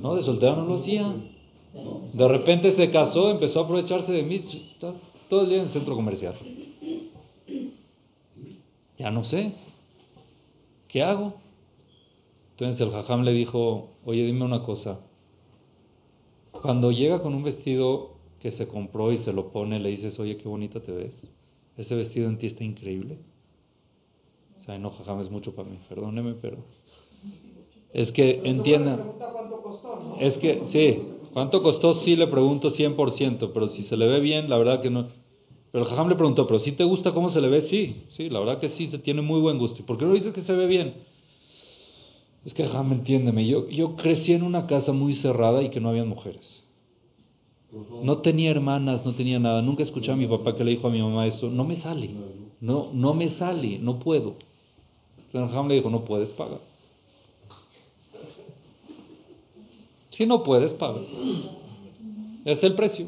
[0.00, 1.14] no, de soltera no lo hacía.
[2.12, 4.42] De repente se casó, empezó a aprovecharse de mí,
[5.28, 6.34] todo el día en el centro comercial.
[8.98, 9.52] Ya no sé.
[10.88, 11.34] ¿Qué hago?
[12.50, 15.00] Entonces el jajam le dijo, oye, dime una cosa.
[16.50, 20.36] Cuando llega con un vestido que se compró y se lo pone, le dices, oye,
[20.36, 21.30] qué bonita te ves.
[21.76, 23.18] Ese vestido en ti está increíble.
[24.58, 26.58] O sea, no, jajam, es mucho para mí, perdóneme, pero...
[27.92, 29.12] Es que entiendan...
[30.20, 30.98] Es que, sí,
[31.32, 31.94] ¿cuánto costó?
[31.94, 35.06] Sí le pregunto 100%, pero si se le ve bien, la verdad que no...
[35.70, 37.60] Pero el jajam le preguntó, ¿pero si te gusta cómo se le ve?
[37.60, 39.80] Sí, sí, la verdad que sí, te tiene muy buen gusto.
[39.80, 40.94] ¿Y por qué no dices que se ve bien?
[42.44, 45.90] Es que jajam, entiéndeme, yo, yo crecí en una casa muy cerrada y que no
[45.90, 46.64] había mujeres.
[48.02, 49.60] No tenía hermanas, no tenía nada.
[49.60, 52.10] Nunca escuché a mi papá que le dijo a mi mamá esto, no me sale,
[52.60, 54.34] no, no me sale, no puedo.
[55.26, 56.60] Entonces le dijo, no puedes pagar.
[60.18, 60.98] Si no puedes, paga.
[62.44, 63.06] Es el precio.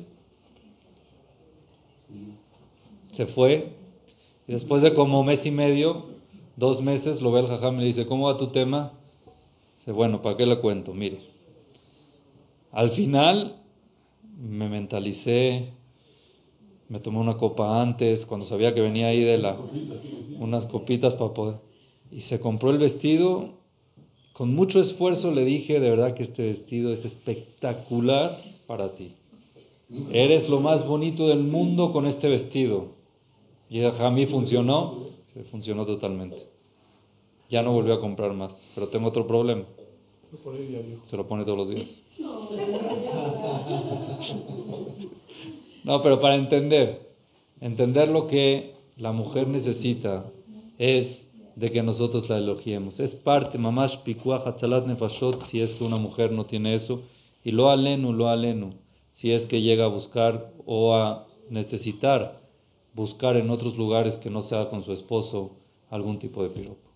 [3.11, 3.72] Se fue.
[4.46, 6.04] Y después de como mes y medio,
[6.54, 8.92] dos meses, lo ve el jajam y le dice, ¿cómo va tu tema?
[9.78, 10.94] Dice, bueno, ¿para qué le cuento?
[10.94, 11.18] Mire,
[12.70, 13.56] al final
[14.38, 15.72] me mentalicé,
[16.88, 19.56] me tomé una copa antes, cuando sabía que venía ahí de la,
[20.38, 21.56] unas copitas para poder,
[22.12, 23.58] y se compró el vestido
[24.41, 29.12] con mucho esfuerzo le dije, de verdad que este vestido es espectacular para ti.
[30.11, 32.86] Eres lo más bonito del mundo con este vestido.
[33.68, 36.38] Y a mí funcionó, se funcionó totalmente.
[37.51, 39.66] Ya no volvió a comprar más, pero tengo otro problema.
[41.05, 42.01] Se lo pone todos los días.
[45.84, 47.11] No, pero para entender,
[47.61, 50.24] entender lo que la mujer necesita
[50.78, 51.26] es
[51.61, 52.98] de que nosotros la elogiemos.
[53.00, 57.02] Es parte, mamash pikuach hatzalat nefashot, si es que una mujer no tiene eso,
[57.44, 58.72] y lo alenu, lo alenu,
[59.11, 62.40] si es que llega a buscar o a necesitar
[62.94, 65.56] buscar en otros lugares que no sea con su esposo
[65.90, 66.88] algún tipo de piropo.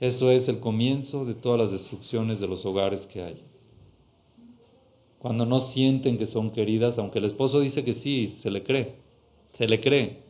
[0.00, 3.40] Eso es el comienzo de todas las destrucciones de los hogares que hay.
[5.20, 8.96] Cuando no sienten que son queridas, aunque el esposo dice que sí, se le cree,
[9.56, 10.22] se le cree.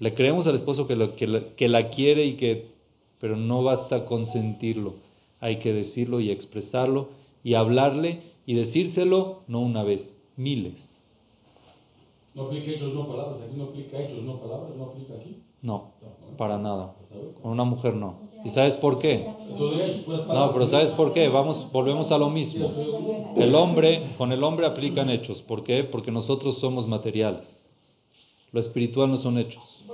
[0.00, 2.77] Le creemos al esposo que, que la quiere y que
[3.20, 4.94] pero no basta consentirlo,
[5.40, 7.08] hay que decirlo y expresarlo
[7.42, 11.00] y hablarle y decírselo no una vez, miles.
[12.34, 13.40] ¿No aplica hechos, no palabras?
[13.42, 14.70] ¿Aquí no aplica hechos, no palabras?
[14.76, 15.42] ¿No aplica aquí?
[15.60, 15.90] No,
[16.36, 16.94] para nada.
[17.42, 18.28] Con una mujer no.
[18.44, 19.26] ¿Y sabes por qué?
[20.28, 21.28] No, pero ¿sabes por qué?
[21.28, 22.72] Vamos, volvemos a lo mismo.
[23.36, 25.42] El hombre, con el hombre aplican hechos.
[25.42, 25.82] ¿Por qué?
[25.82, 27.72] Porque nosotros somos materiales.
[28.52, 29.84] Lo espiritual no son hechos.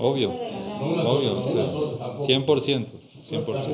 [0.00, 0.32] Obvio,
[0.80, 1.44] obvio,
[2.26, 2.86] 100%,
[3.28, 3.66] 100%.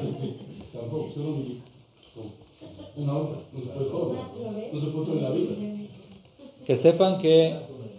[6.67, 7.57] Que sepan que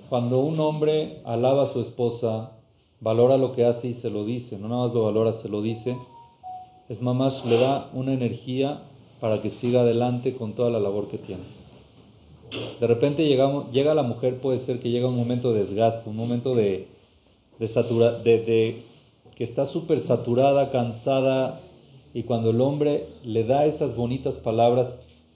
[0.09, 2.51] cuando un hombre alaba a su esposa,
[3.01, 5.61] valora lo que hace y se lo dice, no nada más lo valora, se lo
[5.61, 5.97] dice,
[6.87, 8.83] es mamás le da una energía
[9.19, 11.43] para que siga adelante con toda la labor que tiene.
[12.79, 16.55] De repente llega la mujer, puede ser que llega un momento de desgaste, un momento
[16.55, 16.87] de,
[17.57, 18.83] de, satura, de
[19.35, 21.59] que está súper saturada, cansada,
[22.13, 24.87] y cuando el hombre le da esas bonitas palabras,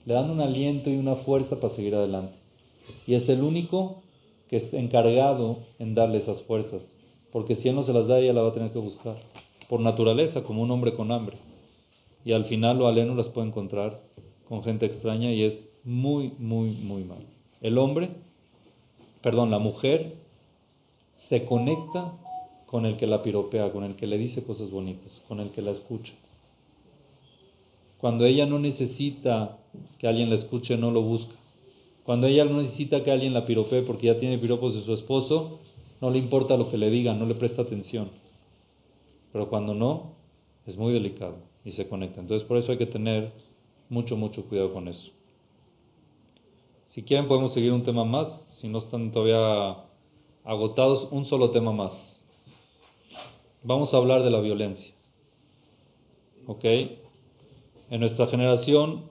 [0.04, 2.34] le dan un aliento y una fuerza para seguir adelante.
[3.06, 4.02] Y es el único
[4.48, 6.96] que es encargado en darle esas fuerzas,
[7.32, 9.16] porque si él no se las da, ella la va a tener que buscar,
[9.68, 11.36] por naturaleza, como un hombre con hambre.
[12.24, 14.00] Y al final lo aleno las puede encontrar
[14.48, 17.26] con gente extraña y es muy, muy, muy mal.
[17.60, 18.10] El hombre,
[19.20, 20.14] perdón, la mujer
[21.16, 22.12] se conecta
[22.70, 25.62] con el que la piropea, con el que le dice cosas bonitas, con el que
[25.62, 26.12] la escucha.
[27.96, 29.56] Cuando ella no necesita
[29.98, 31.32] que alguien la escuche, no lo busca.
[32.04, 35.60] Cuando ella no necesita que alguien la piropee porque ya tiene piropos de su esposo,
[36.02, 38.10] no le importa lo que le digan, no le presta atención.
[39.32, 40.12] Pero cuando no,
[40.66, 42.20] es muy delicado y se conecta.
[42.20, 43.32] Entonces por eso hay que tener
[43.88, 45.10] mucho, mucho cuidado con eso.
[46.84, 49.84] Si quieren podemos seguir un tema más, si no están todavía
[50.44, 52.17] agotados, un solo tema más.
[53.68, 54.94] Vamos a hablar de la violencia.
[56.46, 56.64] ¿Ok?
[56.64, 59.10] En nuestra generación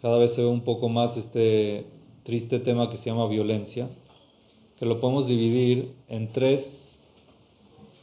[0.00, 1.86] cada vez se ve un poco más este
[2.24, 3.88] triste tema que se llama violencia,
[4.76, 6.98] que lo podemos dividir en tres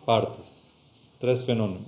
[0.06, 0.72] partes,
[1.20, 1.82] tres fenómenos.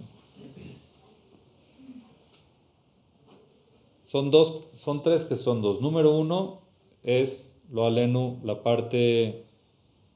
[4.07, 5.79] Son dos, son tres que son dos.
[5.79, 6.59] Número uno
[7.03, 9.45] es lo alenu, la parte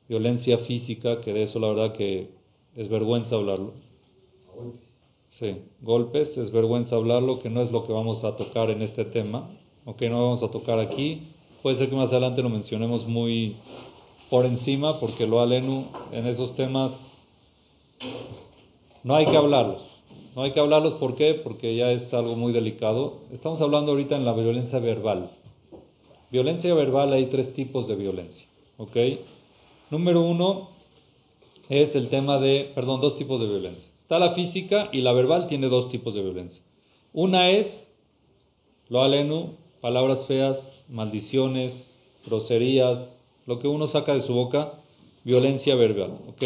[0.10, 2.33] violencia física, que de eso la verdad que
[2.76, 3.74] es vergüenza hablarlo.
[5.30, 9.06] Sí, golpes, es vergüenza hablarlo, que no es lo que vamos a tocar en este
[9.06, 9.50] tema,
[9.86, 11.24] ok, no vamos a tocar aquí.
[11.64, 13.56] Puede ser que más adelante lo mencionemos muy
[14.30, 17.22] por encima, porque lo alenu en esos temas
[19.04, 19.82] no hay que hablarlos.
[20.36, 21.36] No hay que hablarlos, ¿por qué?
[21.36, 23.20] Porque ya es algo muy delicado.
[23.32, 25.30] Estamos hablando ahorita en la violencia verbal.
[26.32, 28.48] Violencia verbal hay tres tipos de violencia,
[28.78, 28.98] ¿ok?
[29.92, 30.73] Número uno
[31.70, 33.90] es el tema de, perdón, dos tipos de violencia.
[33.96, 36.64] Está la física y la verbal tiene dos tipos de violencia.
[37.14, 37.96] Una es,
[38.90, 41.90] lo alenu, palabras feas, maldiciones,
[42.26, 44.74] groserías, lo que uno saca de su boca,
[45.24, 46.44] violencia verbal, ¿ok?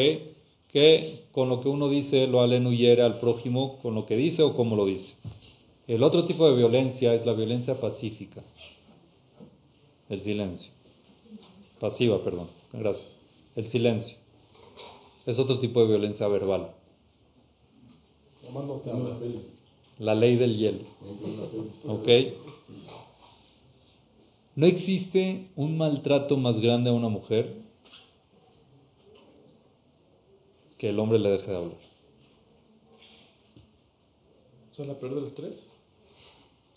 [0.67, 4.43] Que con lo que uno dice, lo alenu hiere al prójimo con lo que dice
[4.43, 5.17] o como lo dice.
[5.87, 8.43] El otro tipo de violencia es la violencia pacífica,
[10.09, 10.71] el silencio.
[11.79, 13.17] Pasiva, perdón, gracias.
[13.55, 14.17] El silencio.
[15.27, 16.71] Es otro tipo de violencia verbal.
[19.99, 20.85] La ley del hielo.
[21.85, 22.07] ¿Ok?
[24.55, 27.55] No existe un maltrato más grande a una mujer
[30.77, 31.77] que el hombre le deje de hablar.
[34.77, 35.67] ¿Son la peor de los tres?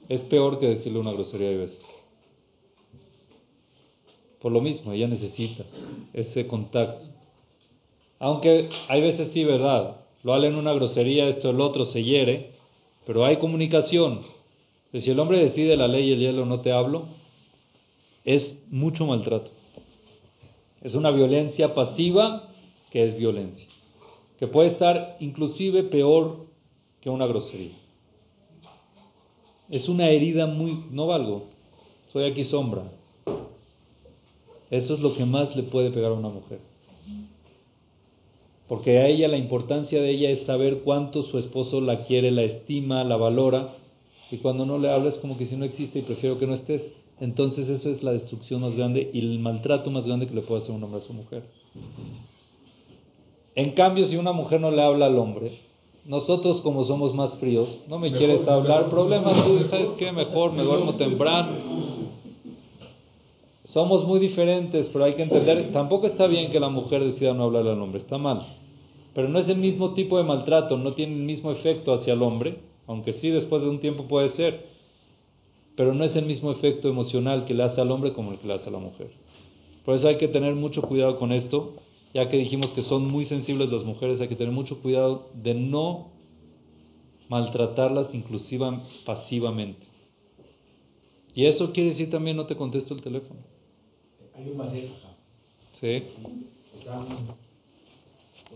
[0.09, 1.87] Es peor que decirle una grosería de veces.
[4.41, 5.65] Por lo mismo, ella necesita
[6.13, 7.20] ese contacto.
[8.21, 9.97] Aunque hay veces sí, ¿verdad?
[10.23, 12.51] Lo en una grosería, esto, el otro se hiere,
[13.07, 14.21] pero hay comunicación.
[14.93, 17.05] Si el hombre decide la ley y el hielo no te hablo,
[18.25, 19.51] es mucho maltrato.
[20.83, 22.53] Es una violencia pasiva
[22.91, 23.67] que es violencia.
[24.39, 26.47] Que puede estar inclusive peor
[27.01, 27.73] que una grosería.
[29.71, 30.85] Es una herida muy...
[30.91, 31.45] No valgo.
[32.13, 32.83] Soy aquí sombra.
[34.71, 36.59] Eso es lo que más le puede pegar a una mujer.
[38.71, 42.43] Porque a ella la importancia de ella es saber cuánto su esposo la quiere, la
[42.43, 43.75] estima, la valora.
[44.31, 46.93] Y cuando no le hablas como que si no existe y prefiero que no estés.
[47.19, 50.63] Entonces eso es la destrucción más grande y el maltrato más grande que le puede
[50.63, 51.43] hacer un hombre a su mujer.
[53.57, 55.51] En cambio, si una mujer no le habla al hombre,
[56.05, 60.13] nosotros como somos más fríos, no me quieres hablar, problemas tú, ¿sabes qué?
[60.13, 62.00] Mejor me duermo temprano.
[63.73, 67.45] Somos muy diferentes, pero hay que entender, tampoco está bien que la mujer decida no
[67.45, 68.45] hablarle al hombre, está mal.
[69.15, 72.23] Pero no es el mismo tipo de maltrato, no tiene el mismo efecto hacia el
[72.23, 72.59] hombre,
[72.89, 74.67] aunque sí después de un tiempo puede ser,
[75.77, 78.49] pero no es el mismo efecto emocional que le hace al hombre como el que
[78.49, 79.13] le hace a la mujer.
[79.85, 81.75] Por eso hay que tener mucho cuidado con esto,
[82.13, 85.55] ya que dijimos que son muy sensibles las mujeres, hay que tener mucho cuidado de
[85.55, 86.09] no
[87.29, 88.67] maltratarlas inclusive
[89.07, 89.87] pasivamente.
[91.37, 93.50] Y eso quiere decir también no te contesto el teléfono.
[94.41, 94.91] Hay un masaje.
[95.73, 96.03] Sí.
[96.79, 97.05] Está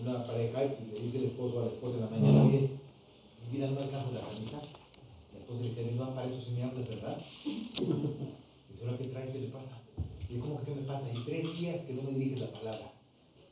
[0.00, 2.70] una pareja y le dice el esposo a la esposa en la mañana, oye,
[3.42, 4.62] mi vida no alcanza la camisa.
[5.32, 7.18] La esposa le dice, no, para eso sí me hablas, ¿verdad?
[7.44, 9.82] Y solo que traes, ¿qué le pasa?
[10.30, 11.06] Y ¿cómo que qué me pasa?
[11.12, 12.92] Y tres días que no me diriges la palabra.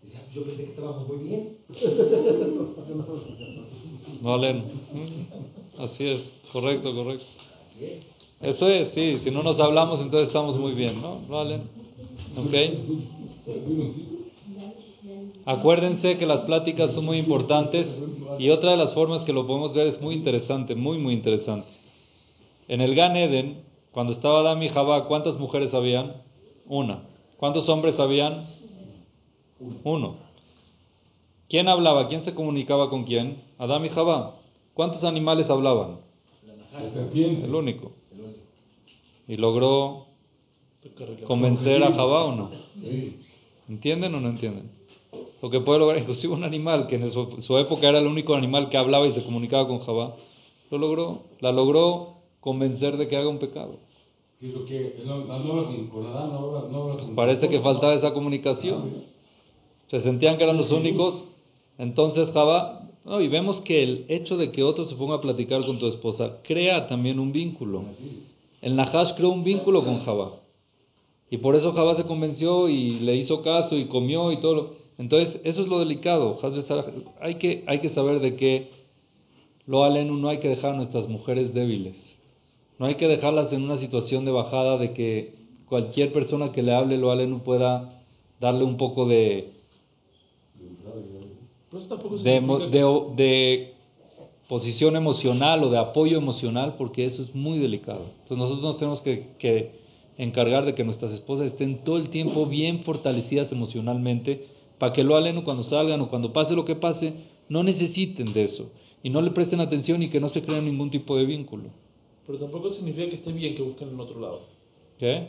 [0.02, 1.58] Dice, ah, yo pensé que estábamos muy bien.
[4.20, 4.64] No, Alen.
[5.78, 7.24] Así es, correcto, correcto.
[8.40, 9.18] Eso es, sí.
[9.18, 11.20] Si no nos hablamos, entonces estamos muy bien, ¿no?
[11.28, 11.60] ¿Vale?
[12.36, 12.54] ¿Ok?
[15.44, 18.02] Acuérdense que las pláticas son muy importantes
[18.38, 21.68] y otra de las formas que lo podemos ver es muy interesante, muy, muy interesante.
[22.68, 26.22] En el Gan Eden, cuando estaba Adán y Jabá, ¿cuántas mujeres habían?
[26.66, 27.02] Una.
[27.36, 28.46] ¿Cuántos hombres habían?
[29.82, 30.16] Uno.
[31.48, 32.08] ¿Quién hablaba?
[32.08, 33.42] ¿Quién se comunicaba con quién?
[33.58, 34.36] Adán y Jabá.
[34.74, 35.98] ¿Cuántos animales hablaban?
[37.14, 37.92] El único.
[39.28, 40.06] ¿Y logró
[41.26, 42.50] convencer a Jabá o no?
[43.68, 44.70] ¿Entienden o no entienden?
[45.42, 48.68] Lo que puede lograr, inclusive un animal que en su, época era el único animal
[48.68, 50.14] que hablaba y se comunicaba con Jabá,
[50.70, 53.76] lo logró, la logró convencer de que haga un pecado.
[56.96, 59.04] Pues parece que faltaba esa comunicación.
[59.88, 61.30] Se sentían que eran los únicos.
[61.78, 65.78] Entonces Jabá, y vemos que el hecho de que otro se ponga a platicar con
[65.78, 67.84] tu esposa crea también un vínculo.
[68.60, 70.41] El Nahash creó un vínculo con Jabá.
[71.32, 74.74] Y por eso Jabá se convenció y le hizo caso y comió y todo.
[74.98, 76.38] Entonces, eso es lo delicado.
[77.22, 78.68] Hay que, hay que saber de que
[79.64, 82.22] lo alenu no hay que dejar a nuestras mujeres débiles.
[82.78, 85.32] No hay que dejarlas en una situación de bajada de que
[85.70, 88.04] cualquier persona que le hable lo alenu pueda
[88.38, 89.52] darle un poco de,
[93.16, 93.72] de,
[94.48, 98.04] posición emocional o de apoyo emocional, porque eso es muy delicado.
[98.20, 99.81] Entonces nosotros nos tenemos que, que
[100.18, 104.46] encargar de que nuestras esposas estén todo el tiempo bien fortalecidas emocionalmente,
[104.78, 107.14] para que lo alenu cuando salgan o cuando pase lo que pase,
[107.48, 108.70] no necesiten de eso
[109.02, 111.64] y no le presten atención y que no se creen ningún tipo de vínculo.
[112.26, 114.40] Pero tampoco significa que esté bien que busquen en otro lado.
[114.98, 115.28] ¿Qué?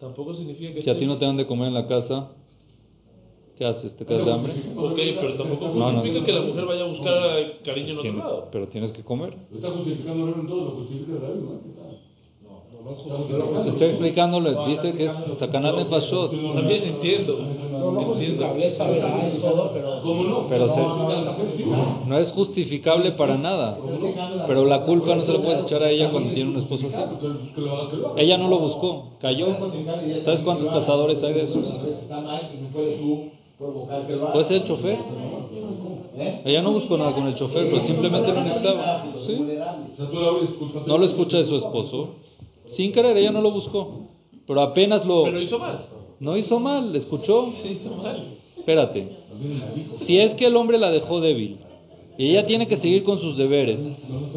[0.00, 2.30] Tampoco significa que Si a ti no te dan de comer en la casa,
[3.56, 3.94] ¿qué haces?
[3.96, 4.52] ¿Te quedas de hambre?
[4.76, 8.48] Ok, pero tampoco significa que la mujer vaya a buscar cariño en otro lado.
[8.50, 9.36] Pero tienes que comer.
[9.50, 11.60] Lo está justificando en todo, lo justifica la misma.
[13.62, 16.30] Te estoy explicándole, dice que es Takanat de Pashot.
[16.54, 17.38] También entiendo.
[20.48, 20.66] Pero
[22.06, 23.78] no es justificable para nada.
[24.46, 27.02] Pero la culpa no se le puede echar a ella cuando tiene un esposo así.
[28.16, 29.48] Ella no lo buscó, cayó.
[30.24, 31.64] ¿Sabes cuántos cazadores hay de esos?
[34.32, 34.98] Puede ser el chofer.
[36.44, 39.04] Ella no buscó nada con el chofer, pero simplemente lo necesitaba.
[40.86, 42.08] No lo escucha de su esposo.
[42.72, 44.08] Sin querer, ella no lo buscó.
[44.46, 45.24] Pero apenas lo.
[45.24, 45.86] Pero hizo mal.
[46.20, 47.52] No hizo mal, escuchó.
[47.62, 48.38] Sí, hizo mal.
[48.56, 49.08] Espérate.
[50.04, 51.58] Si es que el hombre la dejó débil
[52.18, 53.90] y ella tiene que seguir con sus deberes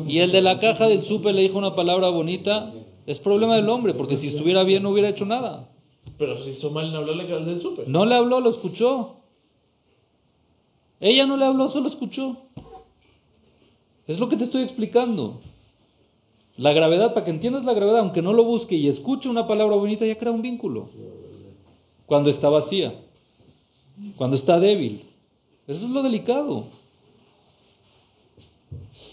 [0.07, 2.73] y el de la caja del súper le dijo una palabra bonita,
[3.05, 5.69] es problema del hombre, porque si estuviera bien no hubiera hecho nada.
[6.17, 7.87] Pero si hizo mal en hablarle al del súper.
[7.87, 9.17] No le habló, lo escuchó.
[10.99, 12.37] Ella no le habló, solo escuchó.
[14.07, 15.41] Es lo que te estoy explicando.
[16.57, 19.75] La gravedad, para que entiendas la gravedad, aunque no lo busque y escuche una palabra
[19.75, 20.89] bonita, ya crea un vínculo.
[22.05, 22.93] Cuando está vacía,
[24.15, 25.03] cuando está débil.
[25.67, 26.65] Eso es lo delicado.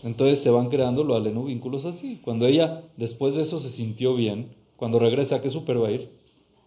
[0.02, 2.20] Entonces se van creando lo aleno vínculos así.
[2.22, 5.92] Cuando ella después de eso se sintió bien, cuando regresa, ¿a qué super va a
[5.92, 6.10] ir?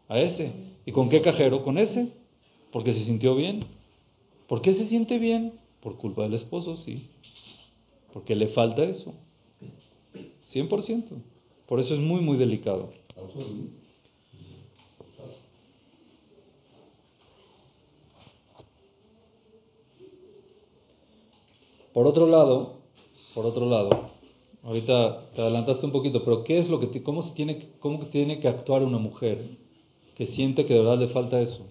[0.07, 0.51] A ese.
[0.86, 1.63] ¿Y con qué cajero?
[1.63, 2.09] Con ese.
[2.71, 3.65] Porque se sintió bien.
[4.47, 5.53] ¿Por qué se siente bien?
[5.82, 7.09] Por culpa del esposo, sí.
[8.13, 9.13] Porque le falta eso.
[10.56, 11.03] 100%.
[11.68, 12.89] Por eso es muy, muy delicado.
[21.93, 22.74] Por otro lado,
[23.34, 24.10] por otro lado,
[24.64, 28.39] ahorita te adelantaste un poquito, pero ¿qué es lo que cómo se tiene cómo tiene
[28.39, 29.58] que actuar una mujer
[30.16, 31.66] que siente que de verdad le falta eso?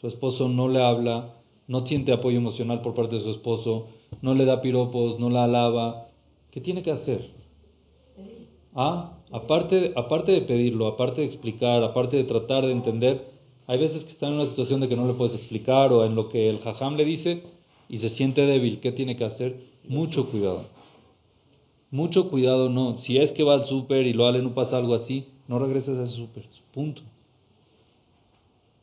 [0.00, 1.34] Su esposo no le habla,
[1.68, 3.86] no siente apoyo emocional por parte de su esposo,
[4.20, 6.08] no le da piropos, no la alaba.
[6.50, 7.37] ¿Qué tiene que hacer?
[8.80, 13.28] Ah, aparte, aparte de pedirlo, aparte de explicar, aparte de tratar de entender,
[13.66, 16.14] hay veces que está en una situación de que no le puedes explicar o en
[16.14, 17.42] lo que el jajam le dice
[17.88, 18.78] y se siente débil.
[18.78, 19.64] ¿Qué tiene que hacer?
[19.88, 20.66] Mucho cuidado.
[21.90, 22.98] Mucho cuidado, no.
[22.98, 25.98] Si es que va al súper y lo ale no pasa algo así, no regreses
[25.98, 26.44] a ese súper.
[26.72, 27.02] Punto.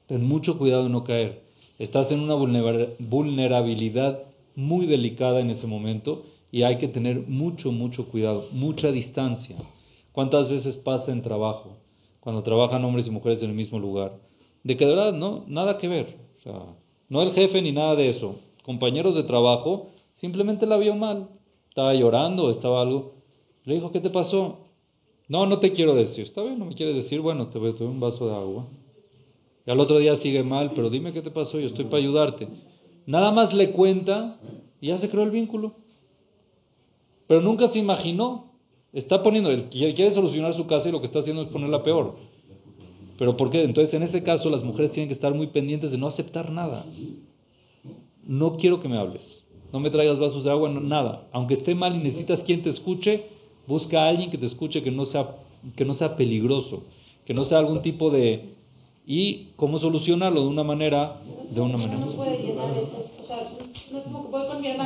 [0.07, 1.41] Ten mucho cuidado de no caer.
[1.79, 4.23] Estás en una vulnerabilidad
[4.57, 9.55] muy delicada en ese momento y hay que tener mucho, mucho cuidado, mucha distancia.
[10.15, 11.75] ¿Cuántas veces pasa en trabajo,
[12.21, 14.17] cuando trabajan hombres y mujeres en el mismo lugar?
[14.63, 16.15] De que de verdad, no, nada que ver.
[16.37, 16.61] O sea,
[17.09, 18.37] no el jefe ni nada de eso.
[18.63, 21.27] Compañeros de trabajo, simplemente la vio mal.
[21.67, 23.15] Estaba llorando, estaba algo.
[23.65, 24.59] Le dijo, ¿qué te pasó?
[25.27, 26.23] No, no te quiero decir.
[26.23, 27.19] Está bien, no me quieres decir.
[27.19, 28.67] Bueno, te doy un vaso de agua.
[29.67, 32.47] Y al otro día sigue mal, pero dime qué te pasó, yo estoy para ayudarte.
[33.05, 34.39] Nada más le cuenta
[34.79, 35.73] y ya se creó el vínculo.
[37.27, 38.54] Pero nunca se imaginó
[38.95, 42.15] Está poniendo, quiere solucionar su casa y lo que está haciendo es ponerla peor.
[43.17, 43.63] ¿Pero por qué?
[43.63, 46.85] Entonces, en ese caso, las mujeres tienen que estar muy pendientes de no aceptar nada.
[48.25, 49.47] No quiero que me hables.
[49.73, 51.27] No me traigas vasos de agua, no- nada.
[51.33, 53.25] Aunque esté mal y necesitas quien te escuche,
[53.67, 55.27] busca a alguien que te escuche que no sea,
[55.75, 56.83] que no sea peligroso,
[57.25, 58.53] que no sea algún tipo de...
[59.05, 60.41] ¿Y cómo solucionarlo?
[60.41, 61.19] De una manera...
[61.49, 61.99] De una manera.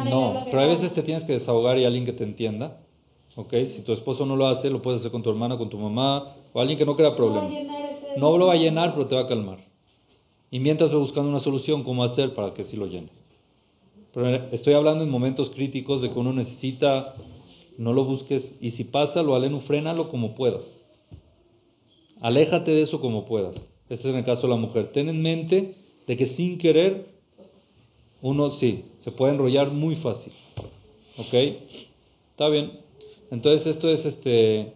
[0.10, 2.78] No pero a veces te tienes que desahogar y alguien que te entienda.
[3.36, 3.54] ¿Ok?
[3.66, 6.36] Si tu esposo no lo hace, lo puedes hacer con tu hermana, con tu mamá
[6.54, 7.50] o alguien que no crea problema.
[8.18, 9.60] No lo va a llenar, pero te va a calmar.
[10.52, 13.10] Y mientras voy buscando una solución, cómo hacer para que sí lo llene.
[14.14, 17.14] Pero estoy hablando en momentos críticos de que uno necesita,
[17.78, 20.82] no lo busques, y si pasa, lo alenu, frénalo como puedas.
[22.20, 23.56] Aléjate de eso como puedas.
[23.90, 24.92] Este es en el caso de la mujer.
[24.92, 25.76] Ten en mente
[26.08, 27.08] de que sin querer,
[28.22, 30.34] uno sí, se puede enrollar muy fácil.
[31.18, 31.34] ¿Ok?
[32.32, 32.79] Está bien.
[33.32, 34.74] Entonces esto es este,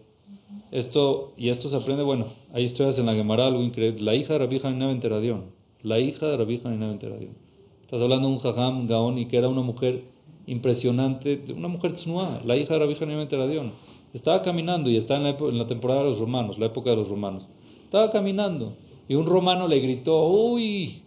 [0.72, 4.02] esto, y esto se aprende, bueno, hay historias en la Gemara, algo increíble.
[4.02, 4.60] La hija de Rabbi
[5.00, 5.46] Teradion,
[5.82, 7.36] la hija de Rabbi Teradion.
[7.82, 10.04] Estás hablando de un jajam, gaón, y que era una mujer
[10.46, 13.72] impresionante, una mujer tsnua, la hija de Rabbi Teradion.
[14.14, 16.98] Estaba caminando y está en la, en la temporada de los romanos, la época de
[16.98, 17.48] los romanos.
[17.86, 18.76] Estaba caminando
[19.08, 21.02] y un romano le gritó, uy,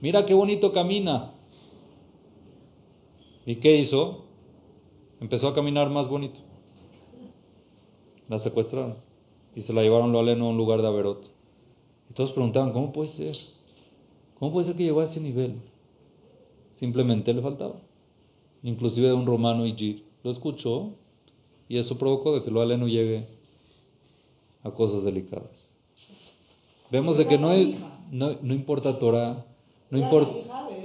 [0.00, 1.32] mira qué bonito camina.
[3.44, 4.24] ¿Y qué hizo?
[5.20, 6.40] Empezó a caminar más bonito.
[8.32, 8.94] La secuestraron
[9.54, 11.22] y se la llevaron lo aleno a un lugar de Averot.
[12.08, 13.36] Y todos preguntaban, ¿cómo puede ser?
[14.38, 15.56] ¿Cómo puede ser que llegó a ese nivel?
[16.80, 17.74] Simplemente le faltaba.
[18.62, 20.92] Inclusive de un romano y lo escuchó
[21.68, 23.26] y eso provocó de que lo aleno llegue
[24.62, 25.74] a cosas delicadas.
[26.90, 27.76] Vemos de que no, es-
[28.10, 29.44] no, no importa Torah,
[29.90, 30.32] no importa...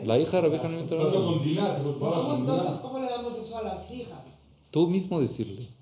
[0.04, 1.34] la hija de ben No Teradion.
[1.34, 2.82] continuar, por favor, ¿Cómo, entonces, continuar.
[2.82, 4.20] ¿cómo le damos eso a las hijas?
[4.70, 5.77] Tú mismo decirle.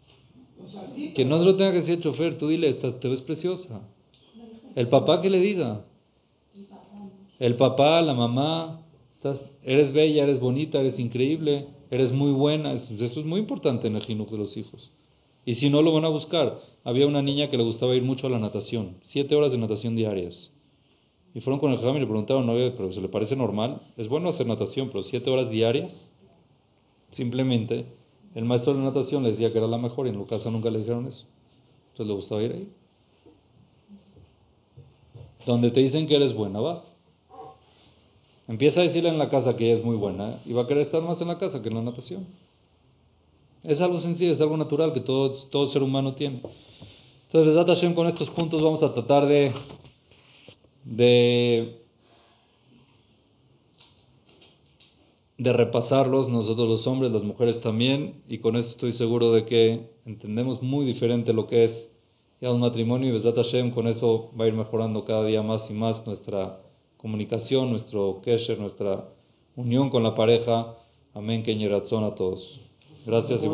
[1.15, 3.81] Que no se lo tenga que decir el chofer, tú dile, "Estás- te ves preciosa.
[4.75, 5.81] El papá que le diga.
[7.39, 8.81] El papá, la mamá,
[9.13, 12.73] estás, eres bella, eres bonita, eres increíble, eres muy buena.
[12.73, 14.91] Eso, eso es muy importante en el jinuj de los hijos.
[15.45, 16.59] Y si no, lo van a buscar.
[16.83, 19.95] Había una niña que le gustaba ir mucho a la natación, siete horas de natación
[19.95, 20.51] diarias.
[21.33, 23.81] Y fueron con el jajam y le preguntaron, "Oye, pero ¿se le parece normal?
[23.97, 26.11] Es bueno hacer natación, pero siete horas diarias.
[27.11, 27.85] Simplemente,
[28.35, 30.79] el maestro de natación le decía que era la mejor y en casa nunca le
[30.79, 31.25] dijeron eso.
[31.91, 32.69] Entonces le gustaba ir ahí.
[35.45, 36.97] Donde te dicen que eres buena, vas.
[38.47, 41.01] Empieza a decirle en la casa que es muy buena y va a querer estar
[41.01, 42.27] más en la casa que en la natación.
[43.63, 46.41] Es algo sencillo, es algo natural que todo, todo ser humano tiene.
[47.27, 49.51] Entonces, Besat Hashem, con estos puntos vamos a tratar de,
[50.83, 51.84] de,
[55.37, 59.89] de repasarlos, nosotros los hombres, las mujeres también, y con eso estoy seguro de que
[60.05, 61.95] entendemos muy diferente lo que es
[62.41, 65.69] ya un matrimonio y Besat Hashem, con eso va a ir mejorando cada día más
[65.69, 66.59] y más nuestra
[66.97, 69.09] comunicación, nuestro kesher, nuestra
[69.55, 70.75] unión con la pareja.
[71.13, 72.59] Amén, que a todos.
[73.05, 73.39] Gracias.
[73.39, 73.43] y